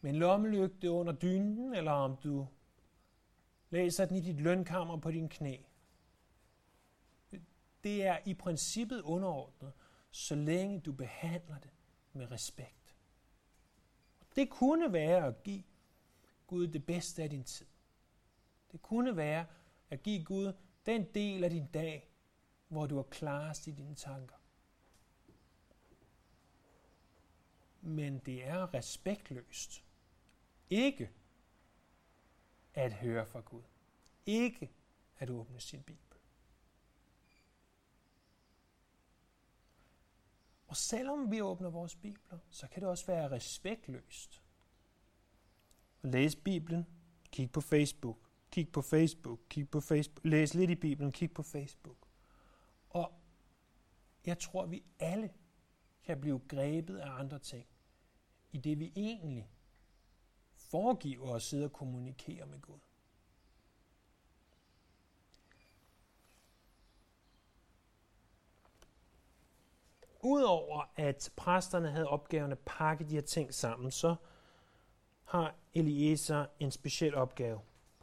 med 0.00 0.10
en 0.10 0.16
lommelygte 0.16 0.90
under 0.90 1.12
dynen, 1.12 1.74
eller 1.74 1.92
om 1.92 2.16
du 2.16 2.46
læser 3.70 4.04
den 4.04 4.16
i 4.16 4.20
dit 4.20 4.40
lønkammer 4.40 4.96
på 4.96 5.10
din 5.10 5.28
knæ. 5.28 5.56
Det 7.84 8.04
er 8.04 8.18
i 8.26 8.34
princippet 8.34 9.02
underordnet, 9.02 9.72
så 10.10 10.34
længe 10.34 10.80
du 10.80 10.92
behandler 10.92 11.58
det 11.58 11.70
med 12.12 12.30
respekt. 12.30 12.96
Det 14.36 14.50
kunne 14.50 14.92
være 14.92 15.26
at 15.26 15.42
give 15.42 15.62
Gud 16.46 16.66
det 16.66 16.86
bedste 16.86 17.22
af 17.22 17.30
din 17.30 17.44
tid. 17.44 17.66
Det 18.72 18.82
kunne 18.82 19.16
være 19.16 19.46
at 19.90 20.02
give 20.02 20.24
Gud 20.24 20.52
den 20.86 21.14
del 21.14 21.44
af 21.44 21.50
din 21.50 21.66
dag, 21.66 22.10
hvor 22.68 22.86
du 22.86 22.98
er 22.98 23.02
klarest 23.02 23.66
i 23.66 23.70
dine 23.70 23.94
tanker. 23.94 24.36
Men 27.80 28.18
det 28.18 28.46
er 28.46 28.74
respektløst 28.74 29.84
ikke 30.70 31.10
at 32.74 32.92
høre 32.92 33.26
fra 33.26 33.40
Gud. 33.40 33.62
Ikke 34.26 34.70
at 35.18 35.30
åbne 35.30 35.60
sin 35.60 35.82
Bibel. 35.82 36.18
Og 40.66 40.76
selvom 40.76 41.30
vi 41.30 41.40
åbner 41.40 41.70
vores 41.70 41.96
bibler, 41.96 42.38
så 42.50 42.68
kan 42.68 42.82
det 42.82 42.88
også 42.88 43.06
være 43.06 43.30
respektløst. 43.30 44.42
Læs 46.02 46.36
Bibelen, 46.36 46.86
kig 47.32 47.52
på 47.52 47.60
Facebook, 47.60 48.29
kig 48.50 48.72
på 48.72 48.82
Facebook, 48.82 49.38
kig 49.48 49.70
på 49.70 49.80
Facebook, 49.80 50.24
læs 50.24 50.54
lidt 50.54 50.70
i 50.70 50.74
Bibelen, 50.74 51.12
kig 51.12 51.32
på 51.32 51.42
Facebook. 51.42 51.96
Og 52.90 53.12
jeg 54.26 54.38
tror, 54.38 54.66
vi 54.66 54.84
alle 54.98 55.30
kan 56.04 56.20
blive 56.20 56.40
grebet 56.48 56.98
af 56.98 57.10
andre 57.10 57.38
ting, 57.38 57.66
i 58.52 58.58
det 58.58 58.78
vi 58.78 58.92
egentlig 58.96 59.50
foregiver 60.54 61.34
at 61.34 61.42
sidde 61.42 61.64
og 61.64 61.72
kommunikere 61.72 62.46
med 62.46 62.60
Gud. 62.60 62.78
Udover 70.22 70.90
at 70.96 71.32
præsterne 71.36 71.90
havde 71.90 72.08
opgaven 72.08 72.52
at 72.52 72.58
pakke 72.58 73.04
de 73.04 73.14
her 73.14 73.20
ting 73.20 73.54
sammen, 73.54 73.90
så 73.90 74.16
har 75.24 75.54
Eliezer 75.74 76.46
en 76.58 76.70
speciel 76.70 77.14
opgave. 77.14 77.60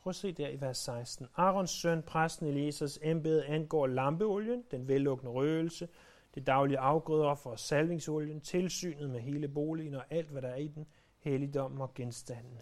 Prøv 0.08 0.10
at 0.10 0.16
se 0.16 0.32
der 0.32 0.50
i 0.50 0.62
vers 0.62 0.78
16. 0.78 1.28
Arons 1.36 1.70
søn, 1.70 2.04
præsten 2.04 2.48
Elisas 2.48 3.00
embede 3.02 3.46
angår 3.46 3.88
lampeolien, 3.88 4.64
den 4.72 4.88
vellukkende 4.88 5.32
røgelse, 5.32 5.90
det 6.36 6.48
daglige 6.48 6.80
afgrøder 6.80 7.36
for 7.36 7.56
salvingsolien, 7.56 8.42
tilsynet 8.42 9.10
med 9.10 9.20
hele 9.20 9.48
boligen 9.48 9.94
og 9.94 10.04
alt, 10.10 10.30
hvad 10.30 10.42
der 10.42 10.48
er 10.48 10.56
i 10.56 10.68
den, 10.68 10.88
helligdommen 11.20 11.82
og 11.82 11.94
genstandene 11.94 12.62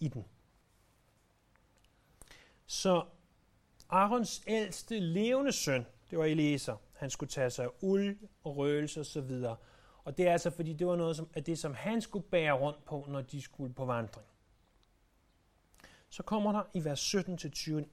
i 0.00 0.08
den. 0.08 0.24
Så 2.66 3.04
Arons 3.88 4.42
ældste 4.46 4.98
levende 4.98 5.52
søn, 5.52 5.86
det 6.10 6.18
var 6.18 6.24
Eliezer, 6.24 6.76
han 6.92 7.10
skulle 7.10 7.30
tage 7.30 7.50
sig 7.50 7.64
af 7.64 7.70
uld 7.80 8.16
og 8.44 8.56
røgelse 8.56 9.00
og 9.00 9.06
så 9.06 9.20
videre. 9.20 9.56
Og 10.04 10.18
det 10.18 10.28
er 10.28 10.32
altså, 10.32 10.50
fordi 10.50 10.72
det 10.72 10.86
var 10.86 10.96
noget 10.96 11.16
som, 11.16 11.28
af 11.34 11.44
det, 11.44 11.58
som 11.58 11.74
han 11.74 12.00
skulle 12.00 12.26
bære 12.30 12.52
rundt 12.52 12.84
på, 12.84 13.06
når 13.08 13.20
de 13.20 13.42
skulle 13.42 13.74
på 13.74 13.84
vandring. 13.84 14.26
Så 16.12 16.22
kommer 16.22 16.52
der 16.52 16.62
i 16.74 16.84
vers 16.84 17.14
17-20 17.14 17.72
en 17.72 17.86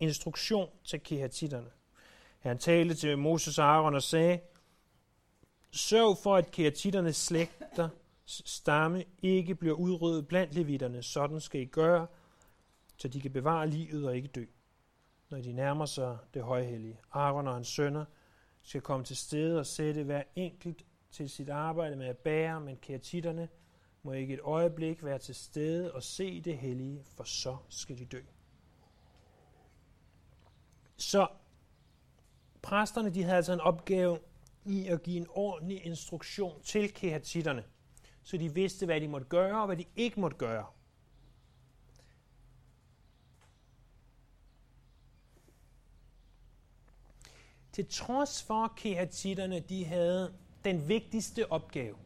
instruktion 0.00 0.70
til 0.84 1.00
kehatitterne. 1.02 1.70
Han 2.38 2.58
talte 2.58 2.94
til 2.94 3.18
Moses 3.18 3.58
og 3.58 3.64
Aaron 3.64 3.94
og 3.94 4.02
sagde, 4.02 4.40
Sørg 5.70 6.18
for, 6.22 6.36
at 6.36 6.50
kehatitternes 6.50 7.16
slægter 7.16 7.88
stamme 8.26 9.04
ikke 9.22 9.54
bliver 9.54 9.74
udryddet 9.74 10.28
blandt 10.28 10.54
levitterne. 10.54 11.02
Sådan 11.02 11.40
skal 11.40 11.60
I 11.60 11.64
gøre, 11.64 12.06
så 12.96 13.08
de 13.08 13.20
kan 13.20 13.32
bevare 13.32 13.68
livet 13.68 14.06
og 14.06 14.16
ikke 14.16 14.28
dø, 14.28 14.44
når 15.30 15.40
de 15.40 15.52
nærmer 15.52 15.86
sig 15.86 16.18
det 16.34 16.42
højhellige. 16.42 17.00
Aaron 17.12 17.48
og 17.48 17.54
hans 17.54 17.68
sønner 17.68 18.04
skal 18.62 18.80
komme 18.80 19.04
til 19.04 19.16
stede 19.16 19.58
og 19.58 19.66
sætte 19.66 20.02
hver 20.02 20.22
enkelt 20.36 20.84
til 21.10 21.30
sit 21.30 21.48
arbejde 21.48 21.96
med 21.96 22.06
at 22.06 22.18
bære, 22.18 22.60
men 22.60 22.76
keatitterne 22.76 23.48
må 24.04 24.12
ikke 24.12 24.34
et 24.34 24.40
øjeblik 24.40 25.04
være 25.04 25.18
til 25.18 25.34
stede 25.34 25.92
og 25.92 26.02
se 26.02 26.40
det 26.40 26.58
hellige, 26.58 27.04
for 27.16 27.24
så 27.24 27.56
skal 27.68 27.98
de 27.98 28.04
dø. 28.04 28.20
Så 30.96 31.28
præsterne 32.62 33.14
de 33.14 33.22
havde 33.22 33.36
altså 33.36 33.52
en 33.52 33.60
opgave 33.60 34.18
i 34.64 34.86
at 34.86 35.02
give 35.02 35.16
en 35.16 35.26
ordentlig 35.30 35.86
instruktion 35.86 36.62
til 36.62 36.94
kehatitterne 36.94 37.64
så 38.24 38.36
de 38.36 38.54
vidste, 38.54 38.86
hvad 38.86 39.00
de 39.00 39.08
måtte 39.08 39.26
gøre 39.26 39.60
og 39.60 39.66
hvad 39.66 39.76
de 39.76 39.84
ikke 39.96 40.20
måtte 40.20 40.36
gøre. 40.36 40.66
Til 47.72 47.86
trods 47.86 48.42
for, 48.42 48.64
at 48.64 48.70
kehatitterne 48.76 49.60
de 49.60 49.84
havde 49.84 50.34
den 50.64 50.88
vigtigste 50.88 51.52
opgave, 51.52 51.96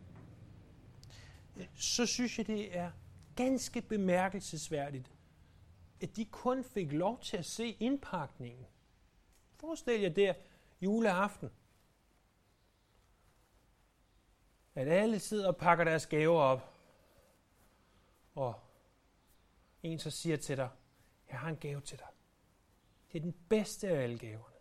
så 1.74 2.06
synes 2.06 2.38
jeg, 2.38 2.46
det 2.46 2.76
er 2.76 2.90
ganske 3.36 3.82
bemærkelsesværdigt, 3.82 5.12
at 6.00 6.16
de 6.16 6.24
kun 6.24 6.64
fik 6.64 6.92
lov 6.92 7.20
til 7.20 7.36
at 7.36 7.44
se 7.46 7.76
indpakningen. 7.80 8.66
Forestil 9.56 10.00
jer 10.00 10.08
der 10.08 10.34
juleaften 10.80 11.50
at 14.78 14.88
alle 14.88 15.18
sidder 15.18 15.46
og 15.46 15.56
pakker 15.56 15.84
deres 15.84 16.06
gaver 16.06 16.40
op, 16.40 16.74
og 18.34 18.54
en 19.82 19.98
så 19.98 20.10
siger 20.10 20.36
til 20.36 20.56
dig, 20.56 20.68
jeg 21.30 21.38
har 21.38 21.48
en 21.48 21.56
gave 21.56 21.80
til 21.80 21.98
dig. 21.98 22.06
Det 23.12 23.18
er 23.18 23.22
den 23.22 23.34
bedste 23.48 23.88
af 23.88 24.02
alle 24.02 24.18
gaverne. 24.18 24.56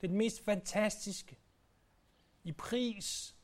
Det 0.00 0.06
er 0.06 0.08
den 0.08 0.16
mest 0.18 0.44
fantastiske. 0.44 1.36
i 2.44 2.52
pris 2.52 3.36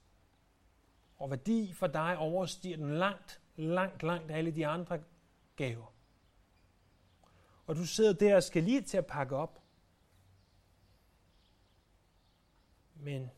og 1.19 1.31
værdi 1.31 1.73
for 1.73 1.87
dig 1.87 2.19
overstiger 2.19 2.77
den 2.77 2.99
langt, 2.99 3.41
langt, 3.57 4.03
langt 4.03 4.31
alle 4.31 4.51
de 4.51 4.67
andre 4.67 5.03
gaver. 5.57 5.93
Og 7.67 7.77
du 7.77 7.87
sidder 7.87 8.13
der 8.13 8.37
og 8.37 8.43
skal 8.43 8.63
lige 8.63 8.83
til 8.83 8.97
at 8.97 9.07
pakke 9.07 9.37
op. 9.37 9.63
Men 12.95 13.31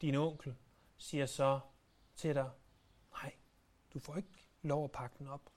din 0.00 0.14
onkel 0.14 0.56
siger 0.96 1.26
så 1.26 1.60
til 2.16 2.34
dig, 2.34 2.50
nej, 3.12 3.32
du 3.94 3.98
får 3.98 4.16
ikke 4.16 4.48
lov 4.62 4.84
at 4.84 4.92
pakke 4.92 5.16
den 5.18 5.26
op. 5.26 5.50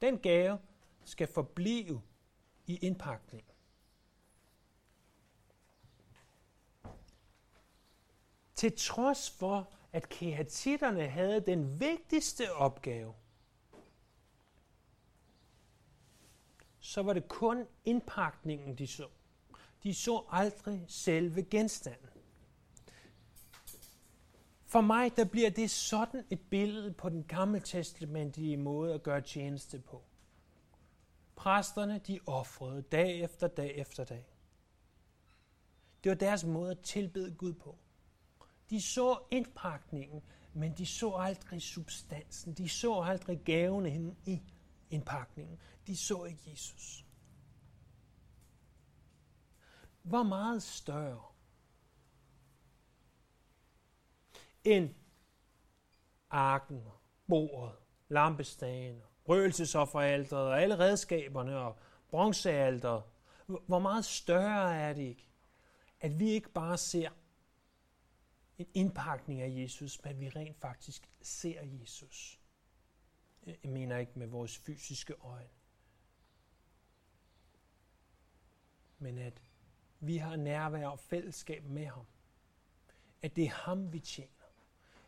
Den 0.00 0.18
gave 0.18 0.58
skal 1.04 1.26
forblive 1.26 2.02
i 2.66 2.76
indpakningen. 2.76 3.50
Til 8.54 8.76
trods 8.76 9.30
for, 9.30 9.72
at 9.94 10.08
kehatitterne 10.08 11.08
havde 11.08 11.40
den 11.40 11.80
vigtigste 11.80 12.52
opgave, 12.52 13.14
så 16.80 17.02
var 17.02 17.12
det 17.12 17.28
kun 17.28 17.66
indpakningen, 17.84 18.78
de 18.78 18.86
så. 18.86 19.08
De 19.82 19.94
så 19.94 20.24
aldrig 20.30 20.84
selve 20.88 21.42
genstanden. 21.42 22.08
For 24.64 24.80
mig, 24.80 25.16
der 25.16 25.24
bliver 25.24 25.50
det 25.50 25.70
sådan 25.70 26.24
et 26.30 26.40
billede 26.50 26.92
på 26.92 27.08
den 27.08 27.24
gammeltestamentlige 27.24 28.56
måde 28.56 28.94
at 28.94 29.02
gøre 29.02 29.20
tjeneste 29.20 29.78
på. 29.78 30.02
Præsterne, 31.36 31.98
de 31.98 32.20
offrede 32.26 32.82
dag 32.82 33.20
efter 33.20 33.48
dag 33.48 33.76
efter 33.76 34.04
dag. 34.04 34.26
Det 36.04 36.10
var 36.10 36.16
deres 36.16 36.44
måde 36.44 36.70
at 36.70 36.80
tilbede 36.80 37.34
Gud 37.34 37.52
på. 37.52 37.78
De 38.70 38.82
så 38.82 39.18
indpakningen, 39.30 40.22
men 40.52 40.72
de 40.72 40.86
så 40.86 41.14
aldrig 41.14 41.62
substansen. 41.62 42.54
De 42.54 42.68
så 42.68 43.00
aldrig 43.00 43.40
gaven 43.44 43.86
hende 43.86 44.16
i 44.26 44.42
indpakningen. 44.90 45.58
De 45.86 45.96
så 45.96 46.24
ikke 46.24 46.50
Jesus. 46.50 47.04
Hvor 50.02 50.22
meget 50.22 50.62
større 50.62 51.22
end 54.64 54.94
arken, 56.30 56.84
bordet, 57.28 57.76
lampestagen, 58.08 59.02
røgelsesofferalteret 59.28 60.42
og 60.42 60.62
alle 60.62 60.78
redskaberne 60.78 61.58
og 61.58 61.78
bronzealteret. 62.08 63.02
Hvor 63.46 63.78
meget 63.78 64.04
større 64.04 64.76
er 64.76 64.92
det 64.92 65.02
ikke, 65.02 65.28
at 66.00 66.18
vi 66.18 66.30
ikke 66.30 66.48
bare 66.48 66.78
ser 66.78 67.10
en 68.58 68.68
indpakning 68.74 69.40
af 69.40 69.50
Jesus, 69.50 70.04
men 70.04 70.20
vi 70.20 70.28
rent 70.28 70.56
faktisk 70.56 71.08
ser 71.22 71.62
Jesus. 71.62 72.40
Jeg 73.46 73.56
mener 73.64 73.96
ikke 73.96 74.18
med 74.18 74.26
vores 74.26 74.58
fysiske 74.58 75.14
øjne. 75.14 75.48
Men 78.98 79.18
at 79.18 79.42
vi 80.00 80.16
har 80.16 80.36
nærvær 80.36 80.86
og 80.86 81.00
fællesskab 81.00 81.64
med 81.64 81.86
ham. 81.86 82.06
At 83.22 83.36
det 83.36 83.44
er 83.44 83.50
ham, 83.50 83.92
vi 83.92 84.00
tjener. 84.00 84.44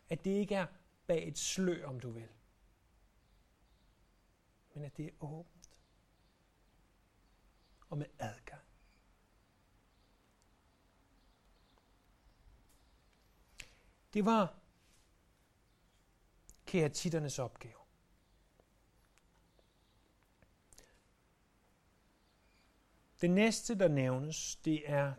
At 0.09 0.23
det 0.23 0.31
ikke 0.31 0.55
er 0.55 0.67
bag 1.07 1.27
et 1.27 1.37
slør, 1.37 1.87
om 1.87 1.99
du 1.99 2.09
vil. 2.09 2.29
Men 4.73 4.83
at 4.83 4.97
det 4.97 5.05
er 5.05 5.23
åbent. 5.23 5.71
Og 7.89 7.97
med 7.97 8.05
adgang. 8.19 8.66
Det 14.17 14.25
var 14.25 14.53
keratitternes 16.65 17.39
opgave. 17.39 17.79
Det 23.21 23.29
næste, 23.29 23.79
der 23.79 23.87
nævnes, 23.87 24.55
det 24.55 24.89
er 24.89 25.13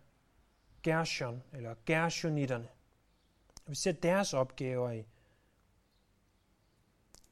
Gershon, 0.83 1.43
eller 1.53 1.75
Gershonitterne. 1.87 2.69
Vi 3.67 3.75
ser 3.75 3.93
deres 3.93 4.35
opgaver 4.35 4.91
i 4.91 5.05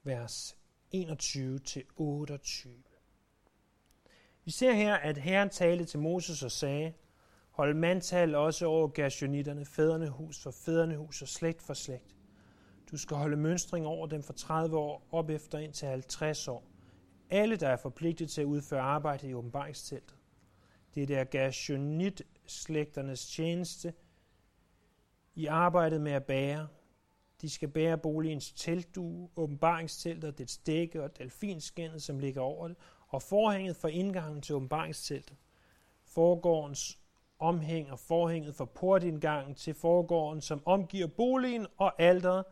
vers 0.02 0.56
21-28. 0.94 2.68
Vi 4.44 4.50
ser 4.50 4.72
her, 4.72 4.94
at 4.94 5.18
Herren 5.18 5.50
talte 5.50 5.84
til 5.84 6.00
Moses 6.00 6.42
og 6.42 6.52
sagde, 6.52 6.94
Hold 7.56 7.74
mandtal 7.74 8.34
også 8.34 8.66
over 8.66 8.88
Gershonitterne, 8.88 9.64
fædrene 9.64 10.08
hus 10.08 10.42
for 10.42 10.50
fædrene 10.50 10.96
hus 10.96 11.22
og 11.22 11.28
slægt 11.28 11.62
for 11.62 11.74
slægt. 11.74 12.16
Du 12.90 12.96
skal 12.96 13.16
holde 13.16 13.36
mønstring 13.36 13.86
over 13.86 14.06
dem 14.06 14.22
fra 14.22 14.34
30 14.36 14.78
år 14.78 15.06
op 15.10 15.30
efter 15.30 15.58
ind 15.58 15.72
til 15.72 15.88
50 15.88 16.48
år. 16.48 16.64
Alle, 17.30 17.56
der 17.56 17.68
er 17.68 17.76
forpligtet 17.76 18.30
til 18.30 18.40
at 18.40 18.44
udføre 18.44 18.80
arbejde 18.80 19.28
i 19.28 19.34
åbenbaringsteltet. 19.34 20.16
Det 20.94 21.10
er 21.10 21.24
Gershonit-slægternes 21.24 23.34
tjeneste 23.34 23.94
i 25.34 25.46
arbejdet 25.46 26.00
med 26.00 26.12
at 26.12 26.24
bære. 26.24 26.68
De 27.40 27.50
skal 27.50 27.68
bære 27.68 27.98
boligens 27.98 28.52
teltdue, 28.52 29.28
åbenbaringsteltet, 29.36 30.38
dets 30.38 30.58
dække 30.58 31.02
og 31.02 31.18
delfinskændet, 31.18 32.02
som 32.02 32.18
ligger 32.18 32.40
over 32.40 32.68
det, 32.68 32.76
og 33.08 33.22
forhænget 33.22 33.76
for 33.76 33.88
indgangen 33.88 34.42
til 34.42 34.54
åbenbaringsteltet. 34.54 35.36
Forgårdens 36.04 37.05
omhæng 37.38 37.92
og 37.92 37.98
forhænget 37.98 38.54
for 38.54 38.64
portindgangen 38.64 39.54
til 39.54 39.74
forgården, 39.74 40.40
som 40.40 40.62
omgiver 40.64 41.06
boligen 41.06 41.66
og 41.76 42.02
alderet, 42.02 42.44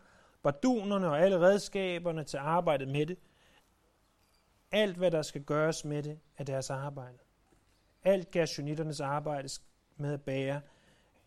bardunerne 0.43 1.09
og 1.09 1.21
alle 1.21 1.41
redskaberne 1.41 2.25
til 2.25 2.37
arbejdet 2.37 2.89
med 2.89 3.07
det. 3.07 3.19
Alt, 4.73 4.97
hvad 4.97 5.11
der 5.11 5.23
skal 5.23 5.45
gøres 5.45 5.85
med 5.85 6.03
det, 6.03 6.19
er 6.37 6.45
deres 6.45 6.71
arbejde. 6.71 7.19
Alt 8.03 8.31
gershonitternes 8.31 9.01
arbejde 9.01 9.49
med 9.97 10.13
at 10.13 10.23
bære, 10.23 10.61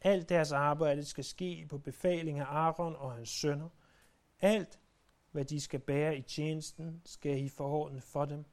alt 0.01 0.29
deres 0.29 0.51
arbejde 0.51 1.05
skal 1.05 1.23
ske 1.23 1.65
på 1.69 1.77
befaling 1.77 2.39
af 2.39 2.45
Aaron 2.45 2.95
og 2.95 3.11
hans 3.11 3.29
sønner. 3.29 3.69
Alt, 4.41 4.79
hvad 5.31 5.45
de 5.45 5.61
skal 5.61 5.79
bære 5.79 6.17
i 6.17 6.21
tjenesten, 6.21 7.01
skal 7.05 7.43
I 7.43 7.49
forordne 7.49 8.01
for 8.01 8.25
dem. 8.25 8.45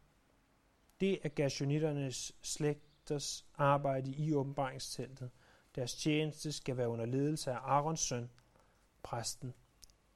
Det 1.01 1.19
er 1.23 1.29
gershonitternes 1.29 2.33
slægt 2.43 2.84
præsters 3.05 3.47
arbejde 3.55 4.11
i 4.11 4.35
åbenbaringsteltet. 4.35 5.31
Deres 5.75 5.95
tjeneste 5.95 6.53
skal 6.53 6.77
være 6.77 6.89
under 6.89 7.07
ledelse 7.07 7.51
af 7.53 7.59
Arons 7.63 8.01
søn, 8.01 8.31
præsten 9.03 9.55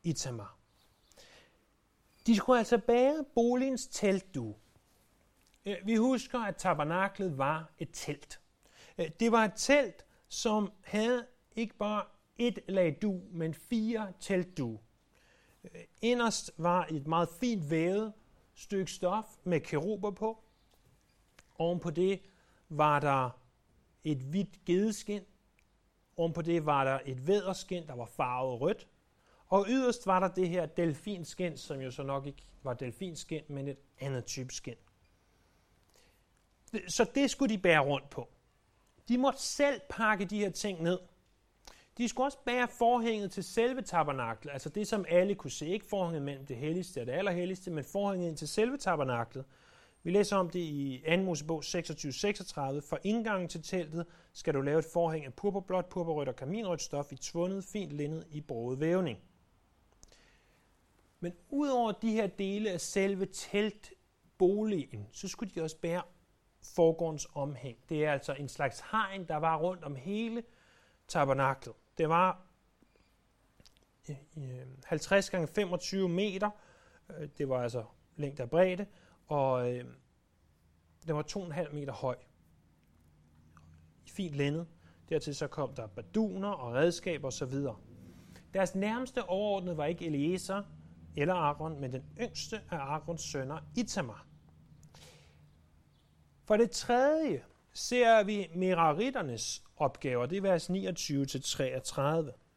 Itamar. 0.03 0.57
De 2.27 2.37
skulle 2.37 2.59
altså 2.59 2.79
bære 2.79 3.25
boligens 3.35 3.87
teltdue. 3.87 4.55
Øh, 5.67 5.77
vi 5.85 5.97
husker, 5.97 6.41
at 6.41 6.57
tabernaklet 6.57 7.39
var 7.39 7.71
et 7.79 7.89
telt. 7.93 8.41
Øh, 8.99 9.11
det 9.21 9.33
var 9.33 9.45
et 9.45 9.53
telt, 9.57 10.07
som 10.29 10.73
havde 10.85 11.27
ikke 11.57 11.75
bare 11.75 12.05
et 12.37 12.59
lag 12.69 12.99
du, 13.03 13.21
men 13.31 13.55
fire 13.55 14.13
teltdu. 14.21 14.81
Øh, 15.65 15.81
inderst 16.03 16.51
var 16.57 16.87
et 16.91 17.07
meget 17.07 17.29
fint 17.41 17.71
vævet 17.71 18.13
stykke 18.55 18.93
stof 18.93 19.27
med 19.45 19.61
keruber 19.61 20.11
på. 20.11 20.45
Oven 21.59 21.81
på 21.81 21.91
det 21.91 22.21
var 22.69 23.01
der 23.01 23.31
et 24.05 24.19
hvidt 24.19 24.65
gedeskin. 24.65 25.23
Oven 26.17 26.33
på 26.33 26.43
det 26.43 26.67
var 26.67 26.85
der 26.85 27.01
et 27.05 27.27
væderskin, 27.27 27.87
der 27.87 27.95
var 27.95 28.05
farvet 28.05 28.61
rødt. 28.61 28.89
Og 29.47 29.67
yderst 29.69 30.07
var 30.07 30.21
der 30.21 30.29
det 30.29 30.49
her 30.49 30.67
delfinskin, 30.67 31.57
som 31.57 31.81
jo 31.81 31.91
så 31.91 32.03
nok 32.03 32.27
ikke 32.27 32.43
var 32.63 32.75
delfinskin, 32.75 33.43
men 33.49 33.69
et 33.69 33.79
andet 34.01 34.25
type 34.25 34.55
skin. 34.55 34.75
Så 36.89 37.11
det 37.15 37.31
skulle 37.31 37.55
de 37.55 37.63
bære 37.63 37.81
rundt 37.81 38.11
på. 38.11 38.29
De 39.09 39.19
måtte 39.19 39.43
selv 39.43 39.81
pakke 39.91 40.25
de 40.25 40.39
her 40.39 40.51
ting 40.51 40.83
ned. 40.83 40.99
De 41.99 42.09
skulle 42.09 42.27
også 42.27 42.39
bære 42.45 42.69
forhænget 42.69 43.31
til 43.31 43.45
selve 43.45 43.83
tabernaklet, 43.83 44.53
altså 44.53 44.69
det, 44.69 44.89
som 44.89 45.05
alle 45.09 45.35
kunne 45.35 45.51
se. 45.51 45.67
Ikke 45.67 45.87
forhænget 45.87 46.23
mellem 46.23 46.47
det 46.47 46.57
helligste 46.57 47.01
og 47.01 47.07
det 47.07 47.13
allerhelligste, 47.13 47.71
men 47.71 47.85
forhænget 47.85 48.29
ind 48.29 48.37
til 48.37 48.49
selve 48.49 48.77
tabernaklet. 48.77 49.45
Vi 50.03 50.11
læser 50.11 50.37
om 50.37 50.51
det 50.51 50.61
i 50.61 51.05
2. 51.09 51.17
Mosebog 51.17 51.65
26-36. 51.65 51.71
For 52.89 52.99
indgangen 53.03 53.49
til 53.49 53.63
teltet 53.63 54.07
skal 54.33 54.55
du 54.55 54.61
lave 54.61 54.79
et 54.79 54.85
forhæng 54.93 55.25
af 55.25 55.35
purpurblåt, 55.35 55.87
purpurrødt 55.87 56.29
og 56.29 56.37
kaminrødt 56.37 56.83
stof 56.83 57.13
i 57.13 57.17
tvundet, 57.17 57.65
fint 57.65 57.93
linned 57.93 58.25
i 58.31 58.41
broget 58.41 58.81
vævning. 58.81 59.19
Men 61.21 61.33
udover 61.49 61.93
de 61.93 62.13
her 62.13 62.27
dele 62.27 62.71
af 62.71 62.81
selve 62.81 63.27
teltboligen, 63.27 65.09
så 65.13 65.29
skulle 65.29 65.55
de 65.55 65.63
også 65.63 65.77
bære 65.77 66.03
forgårdens 66.63 67.27
omhæng. 67.35 67.79
Det 67.89 68.05
er 68.05 68.13
altså 68.13 68.33
en 68.33 68.49
slags 68.49 68.83
hegn, 68.91 69.29
der 69.29 69.37
var 69.37 69.57
rundt 69.57 69.85
om 69.85 69.97
hele 69.97 70.43
tabernaklet. 71.09 71.75
Det 71.99 72.09
var 72.09 72.47
øh, 74.11 74.17
øh, 74.37 74.67
50 74.85 75.31
gange 75.31 75.47
25 75.47 76.09
meter. 76.09 76.51
Øh, 77.11 77.29
det 77.39 77.49
var 77.49 77.63
altså 77.63 77.85
længde 78.17 78.43
og 78.43 78.51
bredde 78.51 78.87
og 79.29 79.73
øh, 79.73 79.85
den 81.07 81.17
var 81.17 81.23
2,5 81.23 81.75
meter 81.75 81.93
høj. 81.93 82.17
I 84.07 84.11
fint 84.11 84.35
lændet. 84.35 84.67
Dertil 85.09 85.35
så 85.35 85.47
kom 85.47 85.75
der 85.75 85.87
baduner 85.87 86.49
og 86.49 86.75
redskaber 86.75 87.29
osv. 87.29 87.55
Deres 88.55 88.75
nærmeste 88.75 89.25
overordnede 89.25 89.77
var 89.77 89.85
ikke 89.85 90.07
Eliezer 90.07 90.63
eller 91.17 91.35
Aaron, 91.35 91.81
men 91.81 91.93
den 91.93 92.05
yngste 92.21 92.61
af 92.71 92.77
Aarons 92.77 93.23
sønner, 93.23 93.59
Itamar. 93.77 94.27
For 96.45 96.57
det 96.57 96.71
tredje 96.71 97.45
ser 97.73 98.23
vi 98.25 98.51
Meraritternes 98.55 99.65
opgaver, 99.77 100.27
det 100.27 100.37
er 100.37 100.43
vers 100.43 100.71
29-33. 102.31 102.48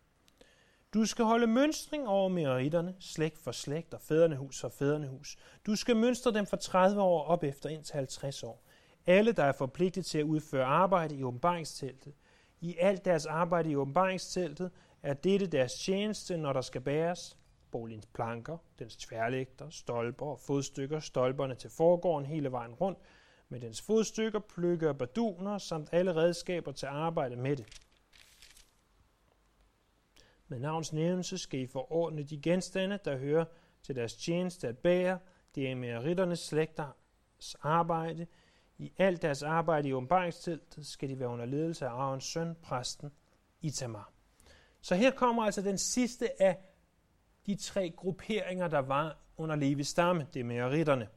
Du 0.93 1.05
skal 1.05 1.25
holde 1.25 1.47
mønstring 1.47 2.07
over 2.07 2.29
meritterne, 2.29 2.95
slægt 2.99 3.39
for 3.39 3.51
slægt 3.51 3.93
og 3.93 4.01
fædrenehus 4.01 4.61
for 4.61 4.69
fædrenehus. 4.69 5.37
Du 5.65 5.75
skal 5.75 5.95
mønstre 5.95 6.33
dem 6.33 6.45
fra 6.45 6.57
30 6.57 7.01
år 7.01 7.23
op 7.23 7.43
efter 7.43 7.69
indtil 7.69 7.95
50 7.95 8.43
år. 8.43 8.63
Alle, 9.05 9.31
der 9.31 9.43
er 9.43 9.51
forpligtet 9.51 10.05
til 10.05 10.17
at 10.17 10.23
udføre 10.23 10.65
arbejde 10.65 11.15
i 11.15 11.23
åbenbaringsteltet. 11.23 12.13
I 12.59 12.77
alt 12.79 13.05
deres 13.05 13.25
arbejde 13.25 13.69
i 13.69 13.75
åbenbaringsteltet 13.75 14.71
er 15.03 15.13
dette 15.13 15.47
deres 15.47 15.73
tjeneste, 15.73 16.37
når 16.37 16.53
der 16.53 16.61
skal 16.61 16.81
bæres. 16.81 17.37
Boligens 17.71 18.05
planker, 18.05 18.57
dens 18.79 18.95
tværlægter, 18.95 19.69
stolper 19.69 20.25
og 20.25 20.39
fodstykker, 20.39 20.99
stolperne 20.99 21.55
til 21.55 21.69
forgården 21.69 22.25
hele 22.25 22.51
vejen 22.51 22.73
rundt, 22.73 22.99
med 23.49 23.59
dens 23.59 23.81
fodstykker, 23.81 24.39
pløkker 24.39 24.89
og 24.89 24.97
baduner, 24.97 25.57
samt 25.57 25.89
alle 25.91 26.15
redskaber 26.15 26.71
til 26.71 26.85
arbejde 26.85 27.35
med 27.35 27.55
det. 27.55 27.65
Med 30.51 30.59
navns 30.59 30.93
nævnelse 30.93 31.37
skal 31.37 31.59
I 31.59 31.67
forordne 31.67 32.23
de 32.23 32.41
genstande, 32.41 32.99
der 33.05 33.17
hører 33.17 33.45
til 33.83 33.95
deres 33.95 34.15
tjeneste 34.15 34.67
at 34.67 34.77
bære. 34.77 35.19
Det 35.55 35.71
er 35.71 35.75
med 35.75 35.97
ritternes 35.97 36.39
slægters 36.39 37.55
arbejde. 37.61 38.27
I 38.77 38.93
alt 38.97 39.21
deres 39.21 39.43
arbejde 39.43 39.89
i 39.89 39.93
åbenbaringsteltet 39.93 40.85
skal 40.85 41.09
de 41.09 41.19
være 41.19 41.29
under 41.29 41.45
ledelse 41.45 41.85
af 41.85 41.89
Arons 41.89 42.23
søn, 42.23 42.55
præsten 42.63 43.11
Itamar. 43.61 44.11
Så 44.81 44.95
her 44.95 45.11
kommer 45.11 45.43
altså 45.43 45.61
den 45.61 45.77
sidste 45.77 46.41
af 46.41 46.57
de 47.45 47.55
tre 47.55 47.89
grupperinger, 47.89 48.67
der 48.67 48.79
var 48.79 49.17
under 49.37 49.55
Levis 49.55 49.87
stamme, 49.87 50.27
det 50.33 50.45
med 50.45 50.63
ritterne. 50.63 51.07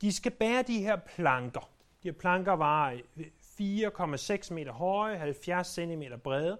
De 0.00 0.12
skal 0.12 0.32
bære 0.32 0.62
de 0.62 0.82
her 0.82 0.96
planker. 0.96 1.70
De 2.02 2.08
her 2.08 2.12
planker 2.12 2.52
var 2.52 2.92
4,6 3.20 4.54
meter 4.54 4.72
høje, 4.72 5.16
70 5.16 5.66
cm 5.66 6.02
brede, 6.24 6.58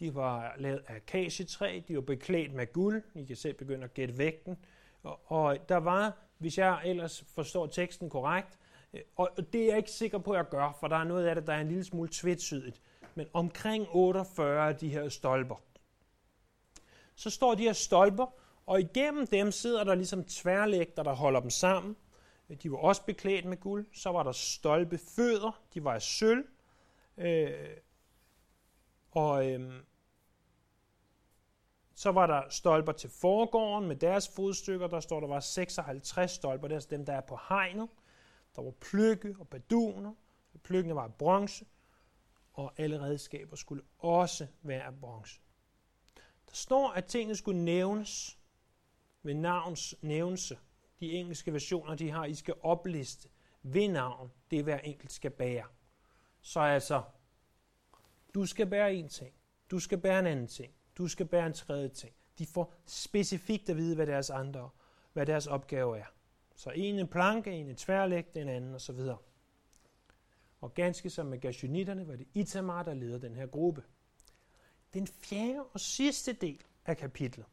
de 0.00 0.14
var 0.14 0.54
lavet 0.58 0.82
af 0.86 0.94
akacietræ, 0.94 1.82
de 1.88 1.94
var 1.94 2.00
beklædt 2.00 2.54
med 2.54 2.72
guld. 2.72 3.02
I 3.14 3.24
kan 3.24 3.36
selv 3.36 3.54
begynde 3.54 3.84
at 3.84 3.94
gætte 3.94 4.18
vægten. 4.18 4.56
Og, 5.02 5.20
og 5.32 5.68
der 5.68 5.76
var, 5.76 6.16
hvis 6.38 6.58
jeg 6.58 6.80
ellers 6.84 7.24
forstår 7.34 7.66
teksten 7.66 8.10
korrekt, 8.10 8.58
øh, 8.94 9.00
og 9.16 9.30
det 9.52 9.62
er 9.62 9.66
jeg 9.66 9.76
ikke 9.76 9.90
sikker 9.90 10.18
på, 10.18 10.30
at 10.30 10.36
jeg 10.36 10.48
gør, 10.48 10.76
for 10.80 10.88
der 10.88 10.96
er 10.96 11.04
noget 11.04 11.26
af 11.26 11.34
det, 11.34 11.46
der 11.46 11.52
er 11.52 11.60
en 11.60 11.68
lille 11.68 11.84
smule 11.84 12.08
tvetydigt, 12.12 12.80
men 13.14 13.26
omkring 13.32 13.86
48 13.90 14.68
af 14.68 14.76
de 14.76 14.88
her 14.88 15.08
stolper. 15.08 15.56
Så 17.14 17.30
står 17.30 17.54
de 17.54 17.62
her 17.62 17.72
stolper, 17.72 18.26
og 18.66 18.80
igennem 18.80 19.26
dem 19.26 19.52
sidder 19.52 19.84
der 19.84 19.94
ligesom 19.94 20.24
tværlægter, 20.24 21.02
der 21.02 21.14
holder 21.14 21.40
dem 21.40 21.50
sammen. 21.50 21.96
De 22.62 22.70
var 22.70 22.78
også 22.78 23.04
beklædt 23.04 23.44
med 23.44 23.56
guld. 23.56 23.86
Så 23.92 24.12
var 24.12 24.22
der 24.22 24.32
stolpefødder, 24.32 25.60
de 25.74 25.84
var 25.84 25.94
af 25.94 26.02
sølv. 26.02 26.44
Øh, 27.18 27.50
og 29.16 29.50
øhm, 29.50 29.84
så 31.94 32.12
var 32.12 32.26
der 32.26 32.48
stolper 32.48 32.92
til 32.92 33.10
forgården 33.10 33.88
med 33.88 33.96
deres 33.96 34.28
fodstykker. 34.28 34.86
Der 34.86 35.00
står, 35.00 35.20
der 35.20 35.26
var 35.26 35.40
56 35.40 36.30
stolper. 36.30 36.68
Det 36.68 36.74
er 36.74 36.76
altså 36.76 36.88
dem, 36.90 37.06
der 37.06 37.12
er 37.12 37.20
på 37.20 37.38
hegnet. 37.48 37.88
Der 38.56 38.62
var 38.62 38.70
pløkke 38.70 39.36
og 39.38 39.48
baduner. 39.48 40.14
Pløkkene 40.62 40.94
var 40.94 41.02
af 41.02 41.14
bronze. 41.14 41.64
Og 42.52 42.72
alle 42.76 43.00
redskaber 43.00 43.56
skulle 43.56 43.82
også 43.98 44.46
være 44.62 44.82
af 44.82 45.00
bronze. 45.00 45.40
Der 46.48 46.54
står, 46.54 46.90
at 46.90 47.04
tingene 47.04 47.36
skulle 47.36 47.64
nævnes 47.64 48.38
ved 49.22 49.34
navns 49.34 49.94
nævnelse. 50.02 50.58
De 51.00 51.12
engelske 51.12 51.52
versioner, 51.52 51.94
de 51.94 52.10
har, 52.10 52.24
I 52.24 52.34
skal 52.34 52.54
opliste 52.62 53.28
ved 53.62 53.88
navn, 53.88 54.32
det 54.50 54.64
hver 54.64 54.78
enkelt 54.78 55.12
skal 55.12 55.30
bære. 55.30 55.66
Så 56.40 56.60
altså, 56.60 57.02
du 58.36 58.46
skal 58.46 58.66
bære 58.66 58.94
en 58.94 59.08
ting. 59.08 59.34
Du 59.70 59.78
skal 59.78 59.98
bære 59.98 60.18
en 60.18 60.26
anden 60.26 60.46
ting. 60.46 60.72
Du 60.98 61.08
skal 61.08 61.26
bære 61.26 61.46
en 61.46 61.52
tredje 61.52 61.88
ting. 61.88 62.14
De 62.38 62.46
får 62.46 62.74
specifikt 62.86 63.70
at 63.70 63.76
vide, 63.76 63.94
hvad 63.94 64.06
deres 64.06 64.30
andre, 64.30 64.70
hvad 65.12 65.26
deres 65.26 65.46
opgave 65.46 65.98
er. 65.98 66.04
Så 66.54 66.70
en 66.70 66.98
en 66.98 67.08
planke, 67.08 67.50
en 67.50 67.68
en 67.68 67.76
tværlæg, 67.76 68.26
en 68.34 68.48
anden 68.48 68.74
osv. 68.74 69.00
Og 70.60 70.74
ganske 70.74 71.10
som 71.10 71.26
med 71.26 71.40
gashunitterne 71.40 72.08
var 72.08 72.16
det 72.16 72.26
Itamar, 72.34 72.82
der 72.82 72.94
leder 72.94 73.18
den 73.18 73.36
her 73.36 73.46
gruppe. 73.46 73.82
Den 74.94 75.06
fjerde 75.06 75.64
og 75.72 75.80
sidste 75.80 76.32
del 76.32 76.64
af 76.86 76.96
kapitlet, 76.96 77.46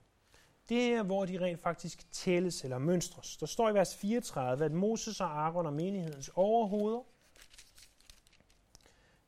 det 0.70 0.94
er, 0.94 1.04
hvor 1.04 1.26
de 1.26 1.40
rent 1.40 1.60
faktisk 1.60 2.12
tælles 2.12 2.64
eller 2.64 2.78
mønstres. 2.78 3.38
Der 3.38 3.46
står 3.46 3.70
i 3.70 3.74
vers 3.74 3.96
34, 3.96 4.66
at 4.66 4.72
Moses 4.72 5.22
og 5.22 5.28
Aaron 5.28 5.66
og 5.66 5.74
menighedens 5.74 6.32
overhoveder 6.36 7.13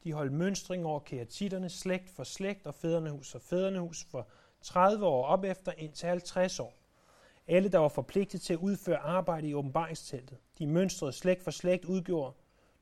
de 0.05 0.13
holdt 0.13 0.33
mønstring 0.33 0.85
over 0.85 0.99
keatitterne 0.99 1.69
slægt 1.69 2.09
for 2.09 2.23
slægt 2.23 2.67
og 2.67 2.75
fædrenehus 2.75 3.31
for 3.31 3.39
fædrenehus 3.39 4.03
for 4.11 4.27
30 4.61 5.05
år 5.05 5.25
op 5.25 5.43
efter 5.43 5.71
indtil 5.77 6.09
50 6.09 6.59
år. 6.59 6.73
Alle, 7.47 7.69
der 7.69 7.77
var 7.77 7.87
forpligtet 7.87 8.41
til 8.41 8.53
at 8.53 8.59
udføre 8.59 8.97
arbejde 8.97 9.47
i 9.47 9.53
åbenbaringsteltet, 9.53 10.37
de 10.59 10.67
mønstrede 10.67 11.11
slægt 11.11 11.43
for 11.43 11.51
slægt 11.51 11.85
udgjorde 11.85 12.33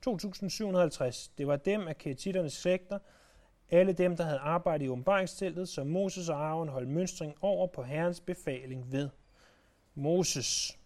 2.750. 0.08 1.32
Det 1.38 1.48
var 1.48 1.56
dem 1.56 1.88
af 1.88 1.98
keatitternes 1.98 2.54
slægter, 2.54 3.00
alle 3.72 3.94
dem, 3.94 4.18
der 4.18 4.24
havde 4.24 4.40
arbejdet 4.40 4.86
i 4.86 4.90
åbenbaringsteltet, 4.90 5.70
som 5.70 5.88
Moses 5.88 6.30
og 6.30 6.46
Aaron 6.46 6.68
holdt 6.68 6.90
mønstring 6.90 7.36
over 7.42 7.68
på 7.68 7.84
Herrens 7.84 8.20
befaling 8.20 8.92
ved. 8.92 9.10
Moses 9.96 10.80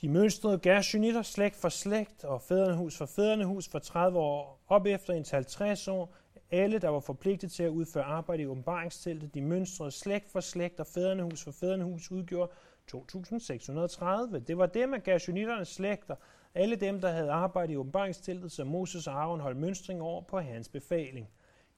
de 0.00 0.08
mønstrede 0.08 0.58
Gershonitter 0.58 1.22
slægt 1.22 1.56
for 1.56 1.68
slægt 1.68 2.24
og 2.24 2.42
fædrenehus 2.42 2.96
for 2.96 3.06
fædrenehus 3.06 3.68
for 3.68 3.78
30 3.78 4.18
år 4.18 4.60
op 4.68 4.86
efter 4.86 5.12
indtil 5.12 5.34
50 5.34 5.88
år. 5.88 6.14
Alle, 6.50 6.78
der 6.78 6.88
var 6.88 7.00
forpligtet 7.00 7.52
til 7.52 7.62
at 7.62 7.68
udføre 7.68 8.04
arbejde 8.04 8.42
i 8.42 8.46
åbenbaringsteltet, 8.46 9.34
de 9.34 9.40
mønstrede 9.40 9.90
slægt 9.90 10.30
for 10.30 10.40
slægt 10.40 10.80
og 10.80 10.86
fædrenehus 10.86 11.44
for 11.44 11.52
fædrenehus 11.52 12.10
udgjorde 12.10 12.52
2.630. 12.94 14.38
Det 14.38 14.58
var 14.58 14.66
dem 14.66 14.94
af 14.94 15.02
Gershonitternes 15.02 15.68
slægter, 15.68 16.14
alle 16.54 16.76
dem, 16.76 17.00
der 17.00 17.10
havde 17.10 17.30
arbejdet 17.30 17.72
i 17.72 17.76
åbenbaringsteltet, 17.76 18.52
som 18.52 18.66
Moses 18.66 19.06
og 19.06 19.14
Aaron 19.14 19.40
holdt 19.40 19.58
mønstring 19.58 20.02
over 20.02 20.22
på 20.22 20.40
hans 20.40 20.68
befaling. 20.68 21.28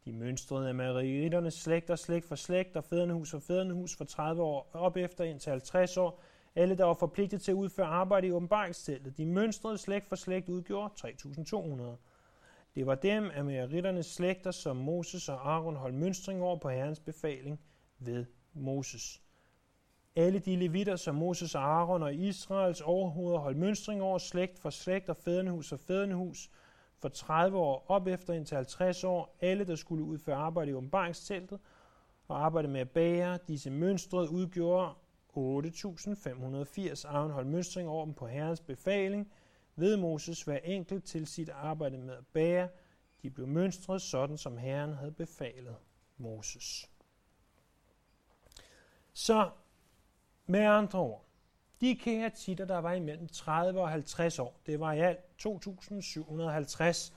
De 0.05 0.13
mønstrede 0.13 0.69
af 0.69 0.75
Maritternes 0.75 1.55
slægter 1.55 1.97
slægt 1.97 2.27
for 2.27 2.35
slægt 2.35 2.77
og 2.77 2.85
fædrenehus 2.85 3.31
for 3.31 3.39
fædrenehus 3.39 3.97
for 3.97 4.05
30 4.05 4.43
år 4.43 4.71
op 4.73 4.97
efter 4.97 5.25
indtil 5.25 5.51
50 5.51 5.97
år, 5.97 6.23
alle, 6.55 6.79
der 6.79 6.85
var 6.85 6.95
forpligtet 6.95 7.43
til 7.43 7.53
at 7.53 7.57
udføre 7.57 7.87
arbejde 7.87 8.27
i 8.27 8.33
åbenbaringsteltet, 8.33 9.17
de 9.17 9.27
mønstrede 9.27 9.79
slægt 9.79 10.09
for 10.09 10.17
slægt 10.17 10.49
udgjorde 10.49 10.95
3.200. 10.99 11.83
Det 12.75 12.87
var 12.87 12.95
dem 12.95 13.31
af 13.35 13.45
meritternes 13.45 14.07
slægter, 14.07 14.51
som 14.51 14.77
Moses 14.77 15.29
og 15.29 15.53
Aaron 15.53 15.77
holdt 15.77 15.97
mønstring 15.97 16.43
over 16.43 16.57
på 16.57 16.69
Herrens 16.69 17.01
befaling 17.01 17.61
ved 17.99 18.27
Moses. 18.55 19.23
Alle 20.17 20.39
de 20.39 20.57
levitter, 20.57 20.97
som 20.97 21.15
Moses 21.15 21.55
og 21.55 21.63
Aaron 21.63 22.03
og 22.03 22.15
Israels 22.15 22.81
overhoveder 22.81 23.39
holdt 23.39 23.59
mønstring 23.59 24.03
over 24.03 24.19
slægt 24.19 24.59
for 24.59 24.71
slægt 24.71 25.09
og 25.09 25.17
fædrenehus 25.17 25.73
og 25.73 25.81
fædrenehus, 25.81 26.51
for 26.99 27.09
30 27.09 27.59
år 27.59 27.85
op 27.89 28.07
efter 28.07 28.35
indtil 28.35 28.55
50 28.55 29.05
år, 29.05 29.37
alle, 29.41 29.65
der 29.65 29.77
skulle 29.77 30.05
udføre 30.05 30.37
arbejde 30.37 30.71
i 30.71 30.75
åbenbaringsteltet 30.75 31.61
og 32.29 32.45
arbejde 32.45 32.69
med 32.69 32.81
at 32.81 32.91
bære 32.91 33.39
disse 33.49 33.71
mønstre, 33.71 34.31
udgjorde 34.31 34.95
8.580 35.37 37.09
Arnhold 37.09 37.47
Møstring 37.47 37.89
over 37.89 38.05
dem 38.05 38.15
på 38.15 38.27
Herrens 38.27 38.61
befaling, 38.61 39.33
ved 39.77 39.97
Moses 39.97 40.43
hver 40.43 40.59
enkelt 40.59 41.05
til 41.05 41.27
sit 41.27 41.49
arbejde 41.49 41.99
med 41.99 42.15
at 42.15 42.27
bære. 42.27 42.69
De 43.23 43.31
blev 43.31 43.47
mønstret 43.47 44.03
sådan, 44.03 44.39
som 44.39 44.57
Herren 44.57 44.95
havde 44.95 45.13
befalet 45.13 45.77
Moses. 46.17 46.91
Så 49.13 49.51
med 50.47 50.61
andre 50.61 50.99
ord, 50.99 51.25
de 51.81 51.97
keatitter, 51.97 52.65
der 52.65 52.79
var 52.79 52.93
imellem 52.93 53.29
30 53.29 53.81
og 53.81 53.89
50 53.91 54.39
år, 54.39 54.61
det 54.67 54.81
var 54.81 54.93
i 54.93 55.01
alt 55.01 55.19
2.750. 55.43 57.13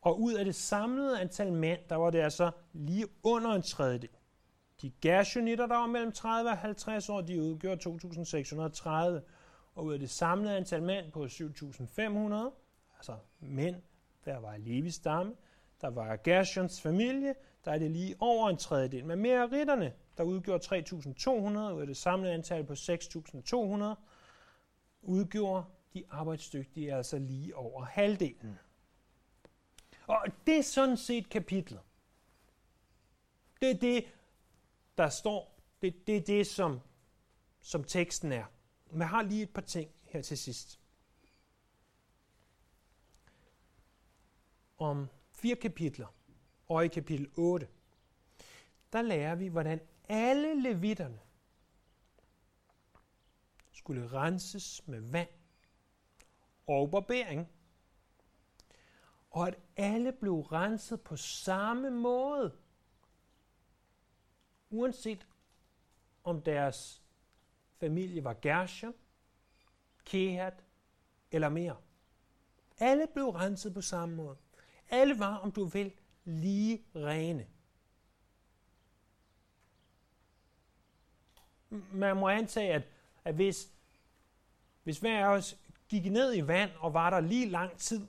Og 0.00 0.20
ud 0.20 0.34
af 0.34 0.44
det 0.44 0.54
samlede 0.54 1.20
antal 1.20 1.52
mænd, 1.52 1.80
der 1.88 1.96
var 1.96 2.10
det 2.10 2.18
altså 2.18 2.50
lige 2.72 3.06
under 3.22 3.50
en 3.50 3.62
tredjedel. 3.62 4.10
De 4.82 4.92
Gershonitter, 5.00 5.66
der 5.66 5.76
var 5.76 5.86
mellem 5.86 6.12
30 6.12 6.50
og 6.50 6.58
50 6.58 7.08
år, 7.08 7.20
de 7.20 7.42
udgjorde 7.42 7.90
2.630. 7.90 8.90
Og 9.74 9.84
ud 9.84 9.92
af 9.92 9.98
det 9.98 10.10
samlede 10.10 10.56
antal 10.56 10.82
mænd 10.82 11.12
på 11.12 11.24
7.500, 11.24 12.34
altså 12.96 13.16
mænd, 13.40 13.76
der 14.24 14.38
var 14.38 14.56
Levis 14.56 14.94
stamme, 14.94 15.34
der 15.80 15.88
var 15.88 16.16
Gershons 16.16 16.80
familie, 16.80 17.34
der 17.64 17.72
er 17.72 17.78
det 17.78 17.90
lige 17.90 18.16
over 18.18 18.50
en 18.50 18.56
tredjedel. 18.56 19.04
Men 19.04 19.18
mere 19.18 19.52
ritterne, 19.52 19.92
der 20.16 20.22
udgjorde 20.22 20.64
3.200, 20.64 21.30
ud 21.72 21.80
af 21.80 21.86
det 21.86 21.96
samlede 21.96 22.34
antal 22.34 22.64
på 22.64 22.72
6.200, 22.72 23.84
udgjorde 25.02 25.64
de 25.94 26.04
arbejdsdygtige 26.10 26.94
altså 26.94 27.18
lige 27.18 27.56
over 27.56 27.84
halvdelen. 27.84 28.58
Og 30.06 30.26
det 30.46 30.58
er 30.58 30.62
sådan 30.62 30.96
set 30.96 31.28
kapitlet. 31.28 31.80
Det 33.60 33.70
er 33.70 33.74
det, 33.74 34.04
der 34.98 35.08
står. 35.08 35.60
Det, 35.82 36.06
det 36.06 36.16
er 36.16 36.20
det, 36.20 36.46
som, 36.46 36.80
som 37.60 37.84
teksten 37.84 38.32
er. 38.32 38.44
Men 38.90 39.00
jeg 39.00 39.08
har 39.08 39.22
lige 39.22 39.42
et 39.42 39.52
par 39.54 39.62
ting 39.62 39.90
her 40.02 40.22
til 40.22 40.38
sidst. 40.38 40.80
Om 44.78 45.08
fire 45.32 45.56
kapitler, 45.56 46.06
og 46.68 46.84
i 46.84 46.88
kapitel 46.88 47.30
8, 47.34 47.68
der 48.92 49.02
lærer 49.02 49.34
vi, 49.34 49.48
hvordan 49.48 49.80
alle 50.08 50.62
levitterne 50.62 51.20
skulle 53.72 54.08
renses 54.08 54.82
med 54.86 55.00
vand 55.00 55.28
og 56.66 56.90
barbering. 56.90 57.48
Og 59.30 59.48
at 59.48 59.58
alle 59.76 60.12
blev 60.12 60.40
renset 60.40 61.00
på 61.00 61.16
samme 61.16 61.90
måde, 61.90 62.56
uanset 64.70 65.26
om 66.24 66.42
deres 66.42 67.02
familie 67.80 68.24
var 68.24 68.34
Gershon, 68.42 68.94
Kehat 70.04 70.64
eller 71.30 71.48
mere. 71.48 71.76
Alle 72.78 73.06
blev 73.12 73.28
renset 73.28 73.74
på 73.74 73.80
samme 73.80 74.16
måde. 74.16 74.36
Alle 74.88 75.18
var, 75.18 75.36
om 75.36 75.52
du 75.52 75.64
vil, 75.64 75.92
lige 76.24 76.84
rene. 76.94 77.46
Man 81.92 82.16
må 82.16 82.28
antage, 82.28 82.72
at, 82.72 82.82
at 83.24 83.34
hvis, 83.34 83.70
hvis 84.82 84.98
hver 84.98 85.26
af 85.26 85.36
os 85.36 85.58
gik 85.88 86.04
ned 86.04 86.36
i 86.36 86.46
vand 86.46 86.70
og 86.78 86.94
var 86.94 87.10
der 87.10 87.20
lige 87.20 87.48
lang 87.48 87.78
tid, 87.78 88.06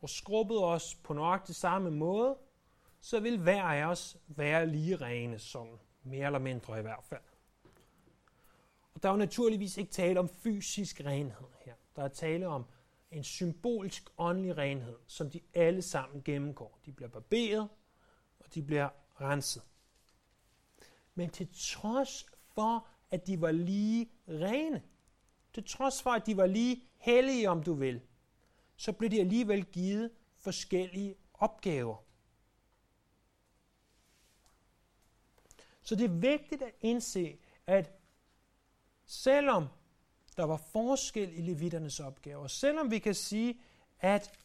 og 0.00 0.10
skrubbede 0.10 0.64
os 0.64 0.94
på 0.94 1.12
nok 1.12 1.46
det 1.46 1.56
samme 1.56 1.90
måde, 1.90 2.36
så 3.00 3.20
vil 3.20 3.38
hver 3.38 3.62
af 3.62 3.84
os 3.84 4.16
være 4.26 4.66
lige 4.66 4.96
rene, 4.96 5.38
sådan 5.38 5.78
mere 6.02 6.26
eller 6.26 6.38
mindre 6.38 6.78
i 6.78 6.82
hvert 6.82 7.04
fald. 7.04 7.22
Og 8.94 9.02
der 9.02 9.08
er 9.08 9.12
jo 9.12 9.18
naturligvis 9.18 9.76
ikke 9.76 9.92
tale 9.92 10.20
om 10.20 10.28
fysisk 10.28 11.00
renhed 11.04 11.48
her. 11.64 11.74
Der 11.96 12.02
er 12.02 12.08
tale 12.08 12.48
om 12.48 12.64
en 13.10 13.24
symbolsk 13.24 14.10
åndelig 14.18 14.56
renhed, 14.56 14.96
som 15.06 15.30
de 15.30 15.40
alle 15.54 15.82
sammen 15.82 16.22
gennemgår. 16.22 16.78
De 16.86 16.92
bliver 16.92 17.08
barberet, 17.08 17.68
og 18.40 18.54
de 18.54 18.62
bliver 18.62 18.88
renset. 19.20 19.62
Men 21.14 21.30
til 21.30 21.48
trods 21.54 22.26
for, 22.54 22.88
at 23.10 23.26
de 23.26 23.40
var 23.40 23.52
lige 23.52 24.10
rene, 24.28 24.82
til 25.54 25.64
trods 25.64 26.02
for, 26.02 26.10
at 26.10 26.26
de 26.26 26.36
var 26.36 26.46
lige 26.46 26.82
hellige, 26.96 27.50
om 27.50 27.62
du 27.62 27.74
vil, 27.74 28.00
så 28.76 28.92
blev 28.92 29.10
de 29.10 29.20
alligevel 29.20 29.64
givet 29.64 30.10
forskellige 30.36 31.14
opgaver. 31.34 32.05
Så 35.86 35.94
det 35.94 36.04
er 36.04 36.08
vigtigt 36.08 36.62
at 36.62 36.72
indse, 36.80 37.38
at 37.66 37.92
selvom 39.04 39.66
der 40.36 40.44
var 40.44 40.56
forskel 40.56 41.38
i 41.38 41.42
levitternes 41.42 42.00
opgaver, 42.00 42.46
selvom 42.46 42.90
vi 42.90 42.98
kan 42.98 43.14
sige, 43.14 43.60
at 44.00 44.38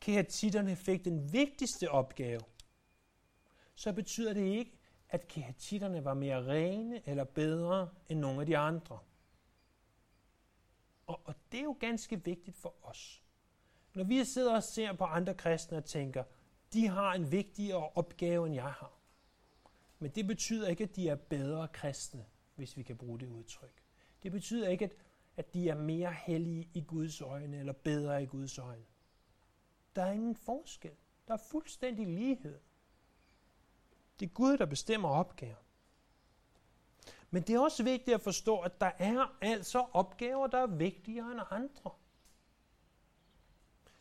kehatitterne 0.00 0.76
fik 0.76 1.04
den 1.04 1.32
vigtigste 1.32 1.90
opgave, 1.90 2.40
så 3.74 3.92
betyder 3.92 4.32
det 4.32 4.46
ikke, 4.46 4.78
at 5.08 5.28
kehatitterne 5.28 6.04
var 6.04 6.14
mere 6.14 6.46
rene 6.46 7.08
eller 7.08 7.24
bedre 7.24 7.88
end 8.08 8.20
nogle 8.20 8.40
af 8.40 8.46
de 8.46 8.58
andre. 8.58 8.98
Og, 11.06 11.20
og 11.24 11.34
det 11.52 11.60
er 11.60 11.64
jo 11.64 11.76
ganske 11.80 12.24
vigtigt 12.24 12.56
for 12.56 12.74
os. 12.82 13.22
Når 13.94 14.04
vi 14.04 14.24
sidder 14.24 14.54
og 14.54 14.62
ser 14.62 14.92
på 14.92 15.04
andre 15.04 15.34
kristne 15.34 15.76
og 15.76 15.84
tænker, 15.84 16.24
de 16.72 16.88
har 16.88 17.12
en 17.12 17.32
vigtigere 17.32 17.88
opgave, 17.88 18.46
end 18.46 18.54
jeg 18.54 18.72
har. 18.72 19.01
Men 20.02 20.10
det 20.10 20.26
betyder 20.26 20.68
ikke, 20.68 20.84
at 20.84 20.96
de 20.96 21.08
er 21.08 21.14
bedre 21.14 21.68
kristne, 21.68 22.26
hvis 22.54 22.76
vi 22.76 22.82
kan 22.82 22.96
bruge 22.96 23.20
det 23.20 23.28
udtryk. 23.28 23.82
Det 24.22 24.32
betyder 24.32 24.68
ikke, 24.68 24.84
at, 24.84 24.92
at 25.36 25.54
de 25.54 25.68
er 25.68 25.74
mere 25.74 26.12
hellige 26.12 26.70
i 26.74 26.80
Guds 26.80 27.20
øjne, 27.20 27.58
eller 27.58 27.72
bedre 27.72 28.22
i 28.22 28.26
Guds 28.26 28.58
øjne. 28.58 28.84
Der 29.96 30.02
er 30.02 30.12
ingen 30.12 30.36
forskel. 30.36 30.90
Der 31.28 31.34
er 31.34 31.38
fuldstændig 31.50 32.06
lighed. 32.06 32.58
Det 34.20 34.26
er 34.26 34.30
Gud, 34.30 34.58
der 34.58 34.66
bestemmer 34.66 35.08
opgaven. 35.08 35.64
Men 37.30 37.42
det 37.42 37.54
er 37.54 37.60
også 37.60 37.82
vigtigt 37.82 38.14
at 38.14 38.20
forstå, 38.20 38.58
at 38.58 38.80
der 38.80 38.90
er 38.98 39.36
altså 39.40 39.86
opgaver, 39.92 40.46
der 40.46 40.58
er 40.58 40.66
vigtigere 40.66 41.32
end 41.32 41.40
andre. 41.50 41.90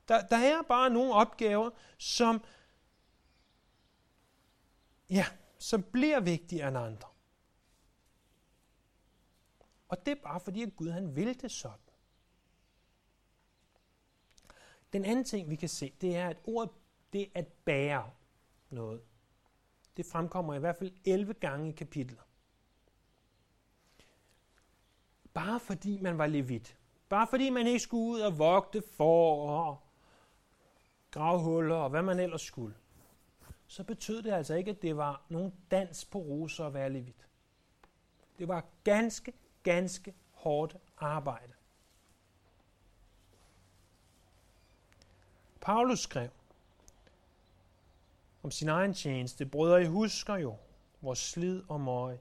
Der, 0.07 0.27
der 0.27 0.37
er 0.37 0.61
bare 0.61 0.89
nogle 0.89 1.13
opgaver, 1.13 1.69
som, 1.97 2.43
ja, 5.09 5.25
som 5.61 5.83
bliver 5.83 6.19
vigtigere 6.19 6.67
end 6.67 6.77
andre. 6.77 7.07
Og 9.87 10.05
det 10.05 10.11
er 10.11 10.21
bare 10.23 10.39
fordi, 10.39 10.61
at 10.61 10.75
Gud 10.75 10.89
han 10.89 11.15
vil 11.15 11.41
det 11.41 11.51
sådan. 11.51 11.77
Den 14.93 15.05
anden 15.05 15.25
ting, 15.25 15.49
vi 15.49 15.55
kan 15.55 15.69
se, 15.69 15.93
det 16.01 16.15
er, 16.15 16.29
at 16.29 16.37
ordet 16.43 16.69
det 17.13 17.31
at 17.35 17.47
bære 17.47 18.11
noget. 18.69 19.01
Det 19.97 20.05
fremkommer 20.05 20.53
i 20.53 20.59
hvert 20.59 20.75
fald 20.75 20.91
11 21.05 21.33
gange 21.33 21.69
i 21.69 21.71
kapitlet. 21.71 22.19
Bare 25.33 25.59
fordi 25.59 25.97
man 25.97 26.17
var 26.17 26.27
levit. 26.27 26.77
Bare 27.09 27.27
fordi 27.27 27.49
man 27.49 27.67
ikke 27.67 27.79
skulle 27.79 28.11
ud 28.11 28.19
og 28.19 28.39
vogte 28.39 28.83
for 28.97 29.49
og 29.49 29.79
gravhuller 31.11 31.75
og 31.75 31.89
hvad 31.89 32.01
man 32.01 32.19
ellers 32.19 32.41
skulle. 32.41 32.75
Så 33.71 33.83
betød 33.83 34.21
det 34.21 34.31
altså 34.31 34.53
ikke, 34.53 34.71
at 34.71 34.81
det 34.81 34.97
var 34.97 35.21
nogen 35.29 35.53
dans 35.71 36.05
på 36.05 36.19
roser 36.19 36.65
at 36.65 36.73
være 36.73 36.89
levit. 36.89 37.27
Det 38.39 38.47
var 38.47 38.65
ganske, 38.83 39.33
ganske 39.63 40.13
hårdt 40.31 40.77
arbejde. 40.97 41.53
Paulus 45.61 45.99
skrev 45.99 46.29
om 48.43 48.51
sin 48.51 48.69
egen 48.69 48.93
tjeneste, 48.93 49.45
brødre, 49.45 49.81
I 49.81 49.85
husker 49.85 50.35
jo 50.35 50.55
vores 51.01 51.19
slid 51.19 51.63
og 51.67 51.81
møje. 51.81 52.19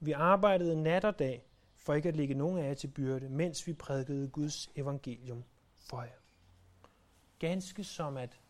Vi 0.00 0.12
arbejdede 0.12 0.82
nat 0.82 1.04
og 1.04 1.18
dag, 1.18 1.44
for 1.74 1.94
ikke 1.94 2.08
at 2.08 2.16
lægge 2.16 2.34
nogen 2.34 2.58
af 2.58 2.68
jer 2.68 2.74
til 2.74 2.88
byrde, 2.88 3.28
mens 3.28 3.66
vi 3.66 3.72
prædikede 3.72 4.28
Guds 4.28 4.70
evangelium 4.76 5.44
for 5.78 6.02
jer. 6.02 6.20
Ganske 7.38 7.84
som 7.84 8.16
at 8.16 8.40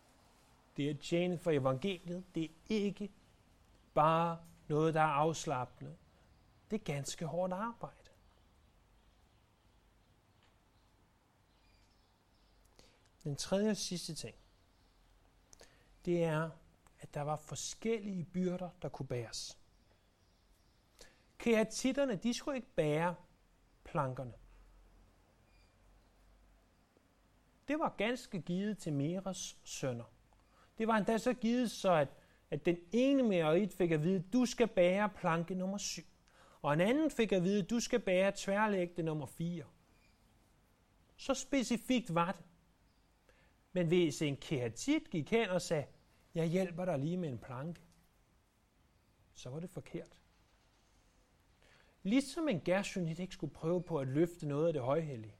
det 0.77 0.89
at 0.89 0.99
tjene 0.99 1.37
for 1.37 1.51
evangeliet, 1.51 2.35
det 2.35 2.43
er 2.43 2.49
ikke 2.69 3.11
bare 3.93 4.39
noget, 4.67 4.93
der 4.93 5.01
er 5.01 5.05
afslappende. 5.05 5.97
Det 6.71 6.79
er 6.79 6.83
ganske 6.83 7.25
hårdt 7.25 7.53
arbejde. 7.53 8.09
Den 13.23 13.35
tredje 13.35 13.69
og 13.69 13.77
sidste 13.77 14.15
ting, 14.15 14.35
det 16.05 16.23
er, 16.23 16.49
at 16.99 17.13
der 17.13 17.21
var 17.21 17.35
forskellige 17.35 18.25
byrder, 18.25 18.69
der 18.81 18.89
kunne 18.89 19.07
bæres. 19.07 19.57
Kreatitterne, 21.37 22.15
de 22.15 22.33
skulle 22.33 22.55
ikke 22.55 22.75
bære 22.75 23.15
plankerne. 23.83 24.33
Det 27.67 27.79
var 27.79 27.95
ganske 27.97 28.41
givet 28.41 28.77
til 28.77 28.93
Meras 28.93 29.57
sønner. 29.63 30.16
Det 30.77 30.87
var 30.87 30.97
endda 30.97 31.17
så 31.17 31.33
givet, 31.33 31.71
så 31.71 31.91
at, 31.91 32.07
at 32.51 32.65
den 32.65 32.77
ene 32.91 33.23
merit 33.23 33.73
fik 33.73 33.91
at 33.91 34.03
vide, 34.03 34.23
du 34.33 34.45
skal 34.45 34.67
bære 34.67 35.09
planke 35.09 35.55
nummer 35.55 35.77
7. 35.77 36.03
Og 36.61 36.73
en 36.73 36.81
anden 36.81 37.11
fik 37.11 37.31
at 37.31 37.43
vide, 37.43 37.63
du 37.63 37.79
skal 37.79 37.99
bære 37.99 38.31
tværlægte 38.35 39.03
nummer 39.03 39.25
4. 39.25 39.63
Så 41.17 41.33
specifikt 41.33 42.15
var 42.15 42.31
det. 42.31 42.43
Men 43.71 43.87
hvis 43.87 44.21
en 44.21 44.37
kehatit 44.37 45.09
gik 45.09 45.31
hen 45.31 45.49
og 45.49 45.61
sagde, 45.61 45.85
jeg 46.35 46.47
hjælper 46.47 46.85
dig 46.85 46.99
lige 46.99 47.17
med 47.17 47.29
en 47.29 47.37
planke, 47.37 47.81
så 49.33 49.49
var 49.49 49.59
det 49.59 49.69
forkert. 49.69 50.19
Ligesom 52.03 52.47
en 52.47 52.61
gershonit 52.61 53.19
ikke 53.19 53.33
skulle 53.33 53.53
prøve 53.53 53.83
på 53.83 53.97
at 53.97 54.07
løfte 54.07 54.47
noget 54.47 54.67
af 54.67 54.73
det 54.73 54.81
højhellige. 54.81 55.36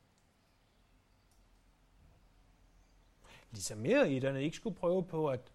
Ligesom 3.52 3.78
meriterne 3.78 4.44
ikke 4.44 4.58
skulle 4.58 4.76
prøve 4.76 5.04
på 5.04 5.30
at 5.30 5.52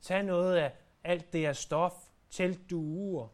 tage 0.00 0.22
noget 0.22 0.56
af 0.56 0.72
alt 1.04 1.32
det 1.32 1.40
her 1.40 1.52
stof, 1.52 1.92
teltduer, 2.30 3.28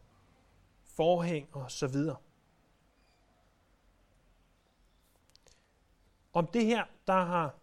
forhæng 0.83 1.55
og 1.55 1.71
så 1.71 1.87
videre. 1.87 2.17
Om 6.33 6.47
det 6.47 6.65
her, 6.65 6.85
der 7.07 7.23
har 7.23 7.55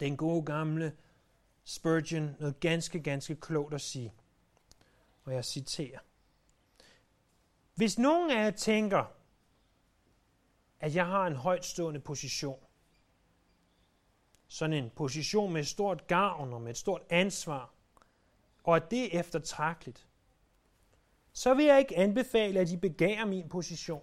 den 0.00 0.16
gode 0.16 0.44
gamle 0.44 0.96
Spurgeon 1.64 2.36
noget 2.38 2.60
ganske, 2.60 3.00
ganske 3.00 3.36
klogt 3.36 3.74
at 3.74 3.80
sige. 3.80 4.12
Og 5.24 5.34
jeg 5.34 5.44
citerer. 5.44 5.98
Hvis 7.74 7.98
nogen 7.98 8.30
af 8.30 8.44
jer 8.44 8.50
tænker, 8.50 9.04
at 10.80 10.94
jeg 10.94 11.06
har 11.06 11.26
en 11.26 11.36
højtstående 11.36 12.00
position, 12.00 12.64
sådan 14.52 14.76
en 14.76 14.90
position 14.90 15.52
med 15.52 15.60
et 15.60 15.66
stort 15.66 16.06
gavn 16.06 16.52
og 16.52 16.62
med 16.62 16.70
et 16.70 16.76
stort 16.76 17.02
ansvar, 17.10 17.74
og 18.64 18.76
at 18.76 18.90
det 18.90 19.04
er 19.04 19.20
eftertragteligt, 19.20 20.06
så 21.32 21.54
vil 21.54 21.64
jeg 21.64 21.78
ikke 21.78 21.96
anbefale, 21.96 22.60
at 22.60 22.70
I 22.70 22.76
begærer 22.76 23.24
min 23.24 23.48
position. 23.48 24.02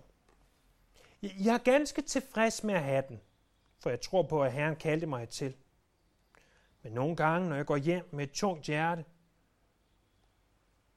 Jeg 1.21 1.53
er 1.53 1.57
ganske 1.57 2.01
tilfreds 2.01 2.63
med 2.63 2.73
at 2.73 2.83
have 2.83 3.03
den, 3.09 3.21
for 3.79 3.89
jeg 3.89 4.01
tror 4.01 4.23
på, 4.23 4.43
at 4.43 4.53
Herren 4.53 4.75
kaldte 4.75 5.07
mig 5.07 5.29
til. 5.29 5.55
Men 6.83 6.91
nogle 6.91 7.15
gange, 7.15 7.49
når 7.49 7.55
jeg 7.55 7.65
går 7.65 7.77
hjem 7.77 8.09
med 8.11 8.23
et 8.23 8.31
tungt 8.31 8.65
hjerte, 8.65 9.05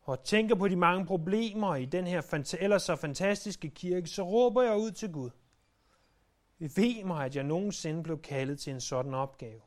og 0.00 0.24
tænker 0.24 0.54
på 0.54 0.68
de 0.68 0.76
mange 0.76 1.06
problemer 1.06 1.76
i 1.76 1.84
den 1.84 2.06
her 2.06 2.54
ellers 2.60 2.82
så 2.82 2.96
fantastiske 2.96 3.70
kirke, 3.70 4.06
så 4.06 4.22
råber 4.22 4.62
jeg 4.62 4.76
ud 4.76 4.90
til 4.90 5.12
Gud. 5.12 5.30
Ved 6.60 7.04
mig, 7.04 7.24
at 7.24 7.36
jeg 7.36 7.44
nogensinde 7.44 8.02
blev 8.02 8.22
kaldet 8.22 8.60
til 8.60 8.72
en 8.72 8.80
sådan 8.80 9.14
opgave. 9.14 9.60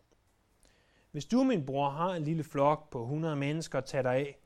Hvis 1.12 1.26
du, 1.26 1.44
min 1.44 1.66
bror, 1.66 1.90
har 1.90 2.10
en 2.10 2.24
lille 2.24 2.44
flok 2.44 2.90
på 2.90 3.02
100 3.02 3.36
mennesker 3.36 3.78
at 3.78 3.86
tage 3.86 4.04
dig 4.04 4.14
af, 4.14 4.40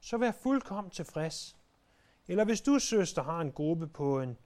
så 0.00 0.16
vær 0.16 0.32
fuldkommen 0.32 0.90
tilfreds. 0.90 1.56
Eller 2.28 2.44
hvis 2.44 2.60
du, 2.60 2.78
søster, 2.78 3.22
har 3.22 3.40
en 3.40 3.52
gruppe 3.52 3.86
på 3.86 4.20
en 4.20 4.38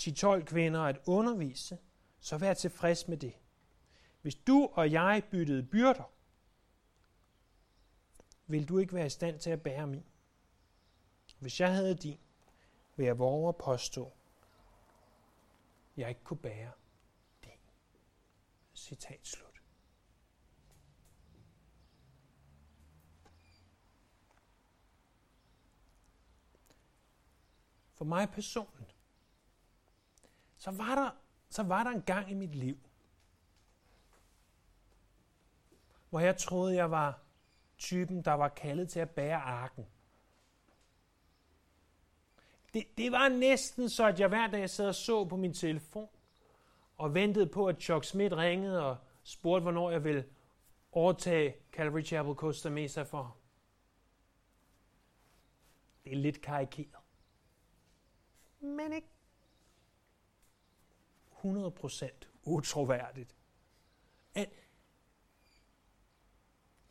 10-12 0.00 0.44
kvinder 0.44 0.80
at 0.80 1.00
undervise, 1.06 1.78
så 2.20 2.38
vær 2.38 2.54
tilfreds 2.54 3.08
med 3.08 3.16
det. 3.16 3.34
Hvis 4.22 4.34
du 4.34 4.68
og 4.72 4.92
jeg 4.92 5.22
byttede 5.30 5.62
byrder, 5.62 6.10
vil 8.46 8.68
du 8.68 8.78
ikke 8.78 8.94
være 8.94 9.06
i 9.06 9.10
stand 9.10 9.38
til 9.38 9.50
at 9.50 9.62
bære 9.62 9.86
min. 9.86 10.04
Hvis 11.38 11.60
jeg 11.60 11.74
havde 11.74 11.94
din, 11.94 12.18
vil 12.96 13.06
jeg 13.06 13.18
våge 13.18 13.48
at 13.48 13.56
påstå, 13.56 14.12
jeg 15.96 16.08
ikke 16.08 16.24
kunne 16.24 16.38
bære 16.38 16.72
din. 17.44 17.52
Citat 18.74 19.26
slut. 19.26 19.62
For 27.94 28.04
mig 28.04 28.30
personligt, 28.30 28.96
så 30.56 30.70
var 30.70 30.94
der, 30.94 31.10
så 31.48 31.62
var 31.62 31.84
der 31.84 31.90
en 31.90 32.02
gang 32.02 32.30
i 32.30 32.34
mit 32.34 32.54
liv, 32.54 32.78
hvor 36.10 36.20
jeg 36.20 36.36
troede, 36.36 36.76
jeg 36.76 36.90
var 36.90 37.20
typen, 37.78 38.24
der 38.24 38.32
var 38.32 38.48
kaldet 38.48 38.88
til 38.88 39.00
at 39.00 39.10
bære 39.10 39.36
arken. 39.36 39.86
Det, 42.74 42.98
det 42.98 43.12
var 43.12 43.28
næsten 43.28 43.88
så, 43.88 44.06
at 44.06 44.20
jeg 44.20 44.28
hver 44.28 44.46
dag 44.46 44.70
sad 44.70 44.88
og 44.88 44.94
så 44.94 45.24
på 45.24 45.36
min 45.36 45.54
telefon, 45.54 46.08
og 46.96 47.14
ventede 47.14 47.46
på, 47.46 47.66
at 47.66 47.82
Chuck 47.82 48.04
Smith 48.04 48.36
ringede 48.36 48.86
og 48.86 48.96
spurgte, 49.22 49.62
hvornår 49.62 49.90
jeg 49.90 50.04
ville 50.04 50.24
overtage 50.92 51.54
Calvary 51.72 52.04
Chapel 52.04 52.34
Costa 52.34 52.70
Mesa 52.70 53.02
for 53.02 53.36
Det 56.04 56.12
er 56.12 56.16
lidt 56.16 56.40
karikeret. 56.40 57.02
Men 58.60 58.92
ikke 58.92 59.08
100% 61.44 62.10
utroværdigt. 62.42 63.36
At 64.34 64.48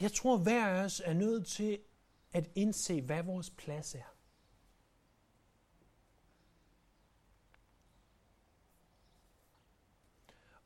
jeg 0.01 0.11
tror, 0.11 0.37
hver 0.37 0.67
af 0.67 0.83
os 0.83 1.01
er 1.05 1.13
nødt 1.13 1.47
til 1.47 1.79
at 2.33 2.49
indse, 2.55 3.01
hvad 3.01 3.23
vores 3.23 3.49
plads 3.49 3.95
er. 3.95 4.10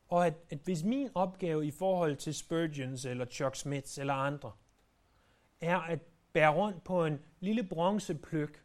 Og 0.08 0.26
at, 0.26 0.34
at 0.50 0.58
hvis 0.58 0.84
min 0.84 1.10
opgave 1.14 1.66
i 1.66 1.70
forhold 1.70 2.16
til 2.16 2.34
Spurgeons 2.34 3.04
eller 3.04 3.24
Chuck 3.24 3.56
Smiths 3.56 3.98
eller 3.98 4.14
andre, 4.14 4.52
er 5.60 5.78
at 5.78 6.00
bære 6.32 6.54
rundt 6.54 6.84
på 6.84 7.04
en 7.04 7.18
lille 7.40 7.64
bronzepløk 7.68 8.64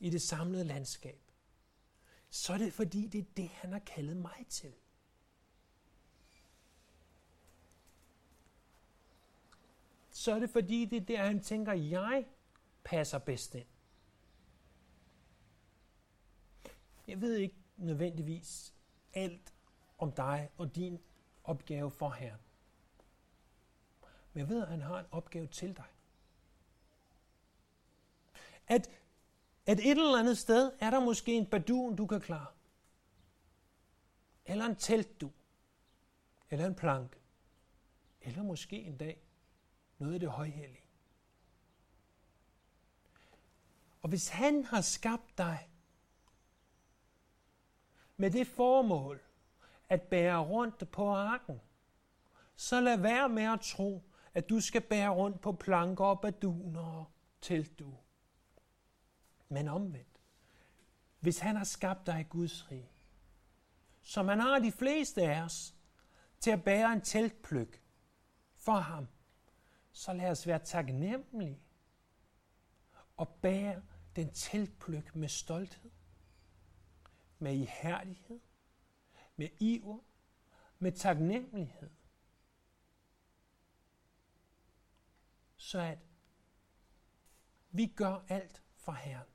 i 0.00 0.10
det 0.10 0.22
samlede 0.22 0.64
landskab, 0.64 1.20
så 2.30 2.52
er 2.52 2.58
det 2.58 2.72
fordi, 2.72 3.06
det 3.06 3.18
er 3.18 3.24
det, 3.36 3.48
han 3.48 3.72
har 3.72 3.78
kaldet 3.78 4.16
mig 4.16 4.46
til. 4.48 4.72
Så 10.10 10.34
er 10.34 10.38
det 10.38 10.50
fordi, 10.50 10.84
det 10.84 10.96
er 10.96 11.04
der, 11.04 11.24
han 11.26 11.42
tænker, 11.42 11.72
jeg 11.72 12.26
passer 12.84 13.18
bedst 13.18 13.54
ind. 13.54 13.66
Jeg 17.06 17.20
ved 17.20 17.36
ikke 17.36 17.56
nødvendigvis 17.76 18.74
alt 19.14 19.54
om 20.00 20.12
dig 20.12 20.50
og 20.58 20.74
din 20.74 20.98
opgave 21.44 21.90
for 21.90 22.10
Herren. 22.10 22.40
Men 24.32 24.40
jeg 24.40 24.48
ved, 24.48 24.62
at 24.62 24.68
han 24.68 24.80
har 24.80 24.98
en 24.98 25.06
opgave 25.10 25.46
til 25.46 25.76
dig. 25.76 25.84
At, 28.66 28.90
at 29.66 29.78
et 29.78 29.90
eller 29.90 30.18
andet 30.18 30.38
sted 30.38 30.72
er 30.80 30.90
der 30.90 31.00
måske 31.00 31.32
en 31.32 31.46
badun, 31.46 31.96
du 31.96 32.06
kan 32.06 32.20
klare. 32.20 32.46
Eller 34.46 34.64
en 34.64 34.76
teltdu. 34.76 35.30
Eller 36.50 36.66
en 36.66 36.74
planke. 36.74 37.18
Eller 38.20 38.42
måske 38.42 38.82
en 38.82 38.96
dag 38.96 39.22
noget 39.98 40.14
af 40.14 40.20
det 40.20 40.30
højhellige. 40.30 40.84
Og 44.02 44.08
hvis 44.08 44.28
han 44.28 44.64
har 44.64 44.80
skabt 44.80 45.38
dig 45.38 45.70
med 48.16 48.30
det 48.30 48.46
formål 48.46 49.20
at 49.90 50.02
bære 50.02 50.38
rundt 50.38 50.90
på 50.90 51.10
arken, 51.10 51.60
så 52.56 52.80
lad 52.80 52.98
være 52.98 53.28
med 53.28 53.42
at 53.42 53.60
tro, 53.60 54.02
at 54.34 54.48
du 54.48 54.60
skal 54.60 54.80
bære 54.80 55.10
rundt 55.10 55.40
på 55.40 55.52
planker 55.52 56.04
og 56.04 56.20
baduner 56.20 56.80
og 56.80 57.10
teltdu. 57.40 57.94
Men 59.48 59.68
omvendt, 59.68 60.20
hvis 61.20 61.38
han 61.38 61.56
har 61.56 61.64
skabt 61.64 62.06
dig 62.06 62.20
i 62.20 62.28
Guds 62.30 62.70
rige, 62.70 62.90
som 64.02 64.28
han 64.28 64.40
har 64.40 64.58
de 64.58 64.72
fleste 64.72 65.22
af 65.22 65.42
os, 65.42 65.74
til 66.40 66.50
at 66.50 66.64
bære 66.64 66.92
en 66.92 67.00
teltpløk 67.00 67.82
for 68.56 68.76
ham, 68.76 69.08
så 69.92 70.12
lad 70.12 70.30
os 70.30 70.46
være 70.46 70.58
taknemmelige 70.58 71.60
og 73.16 73.28
bære 73.28 73.82
den 74.16 74.30
teltpløk 74.32 75.16
med 75.16 75.28
stolthed, 75.28 75.90
med 77.38 77.54
ihærdighed, 77.54 78.40
med 79.40 79.48
iver, 79.58 79.98
med 80.78 80.92
taknemmelighed. 80.92 81.90
Så 85.56 85.80
at 85.80 85.98
vi 87.70 87.86
gør 87.86 88.24
alt 88.28 88.62
for 88.76 88.92
Herren. 88.92 89.26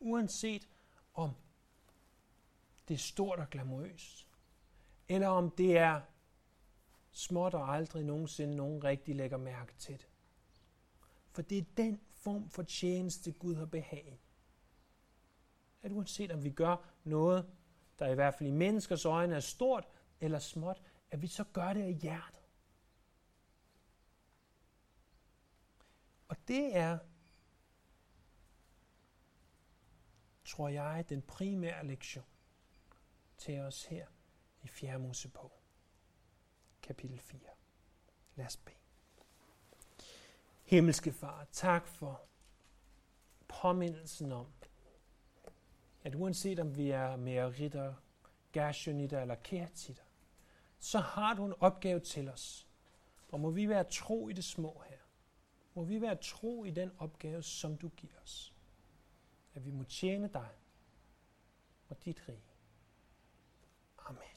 Uanset 0.00 0.68
om 1.14 1.30
det 2.88 2.94
er 2.94 2.98
stort 2.98 3.38
og 3.38 3.50
glamourøst, 3.50 4.28
eller 5.08 5.28
om 5.28 5.50
det 5.50 5.78
er 5.78 6.00
småt 7.10 7.54
og 7.54 7.74
aldrig 7.74 8.04
nogensinde 8.04 8.56
nogen 8.56 8.84
rigtig 8.84 9.16
lægger 9.16 9.36
mærke 9.36 9.74
til 9.78 9.98
det. 9.98 10.08
For 11.30 11.42
det 11.42 11.58
er 11.58 11.64
den 11.76 12.00
form 12.14 12.50
for 12.50 12.62
tjeneste, 12.62 13.32
Gud 13.32 13.54
har 13.54 13.66
behag 13.66 14.18
At 15.82 15.92
uanset 15.92 16.32
om 16.32 16.44
vi 16.44 16.50
gør 16.50 16.76
noget, 17.04 17.50
der 17.98 18.06
i 18.06 18.14
hvert 18.14 18.34
fald 18.34 18.48
i 18.48 18.52
menneskers 18.52 19.04
øjne 19.04 19.36
er 19.36 19.40
stort 19.40 19.88
eller 20.20 20.38
småt, 20.38 20.82
at 21.10 21.22
vi 21.22 21.26
så 21.26 21.44
gør 21.44 21.72
det 21.72 21.82
af 21.82 21.94
hjertet. 21.94 22.42
Og 26.28 26.36
det 26.48 26.76
er, 26.76 26.98
tror 30.44 30.68
jeg, 30.68 31.04
den 31.08 31.22
primære 31.22 31.86
lektion 31.86 32.24
til 33.38 33.60
os 33.60 33.84
her 33.84 34.06
i 34.62 34.68
4. 34.68 34.98
Mosebog 34.98 35.52
kapitel 36.82 37.18
4. 37.18 37.40
Lad 38.34 38.46
os 38.46 38.56
bede. 38.56 38.76
Himmelske 40.64 41.12
Far, 41.12 41.46
tak 41.52 41.86
for 41.86 42.22
påmindelsen 43.48 44.32
om, 44.32 44.52
at 46.06 46.14
uanset 46.14 46.58
om 46.58 46.76
vi 46.76 46.90
er 46.90 47.16
ritter, 47.58 47.94
gershonitter 48.52 49.20
eller 49.20 49.34
kertitter, 49.34 50.02
så 50.78 50.98
har 50.98 51.34
du 51.34 51.44
en 51.44 51.54
opgave 51.60 52.00
til 52.00 52.28
os. 52.28 52.66
Og 53.28 53.40
må 53.40 53.50
vi 53.50 53.68
være 53.68 53.84
tro 53.84 54.28
i 54.28 54.32
det 54.32 54.44
små 54.44 54.82
her. 54.88 54.98
Må 55.74 55.84
vi 55.84 56.00
være 56.00 56.16
tro 56.16 56.64
i 56.64 56.70
den 56.70 56.90
opgave, 56.98 57.42
som 57.42 57.76
du 57.76 57.88
giver 57.88 58.20
os. 58.22 58.54
At 59.54 59.64
vi 59.64 59.70
må 59.70 59.84
tjene 59.84 60.28
dig 60.28 60.48
og 61.88 62.04
dit 62.04 62.28
rige. 62.28 62.54
Amen. 63.98 64.22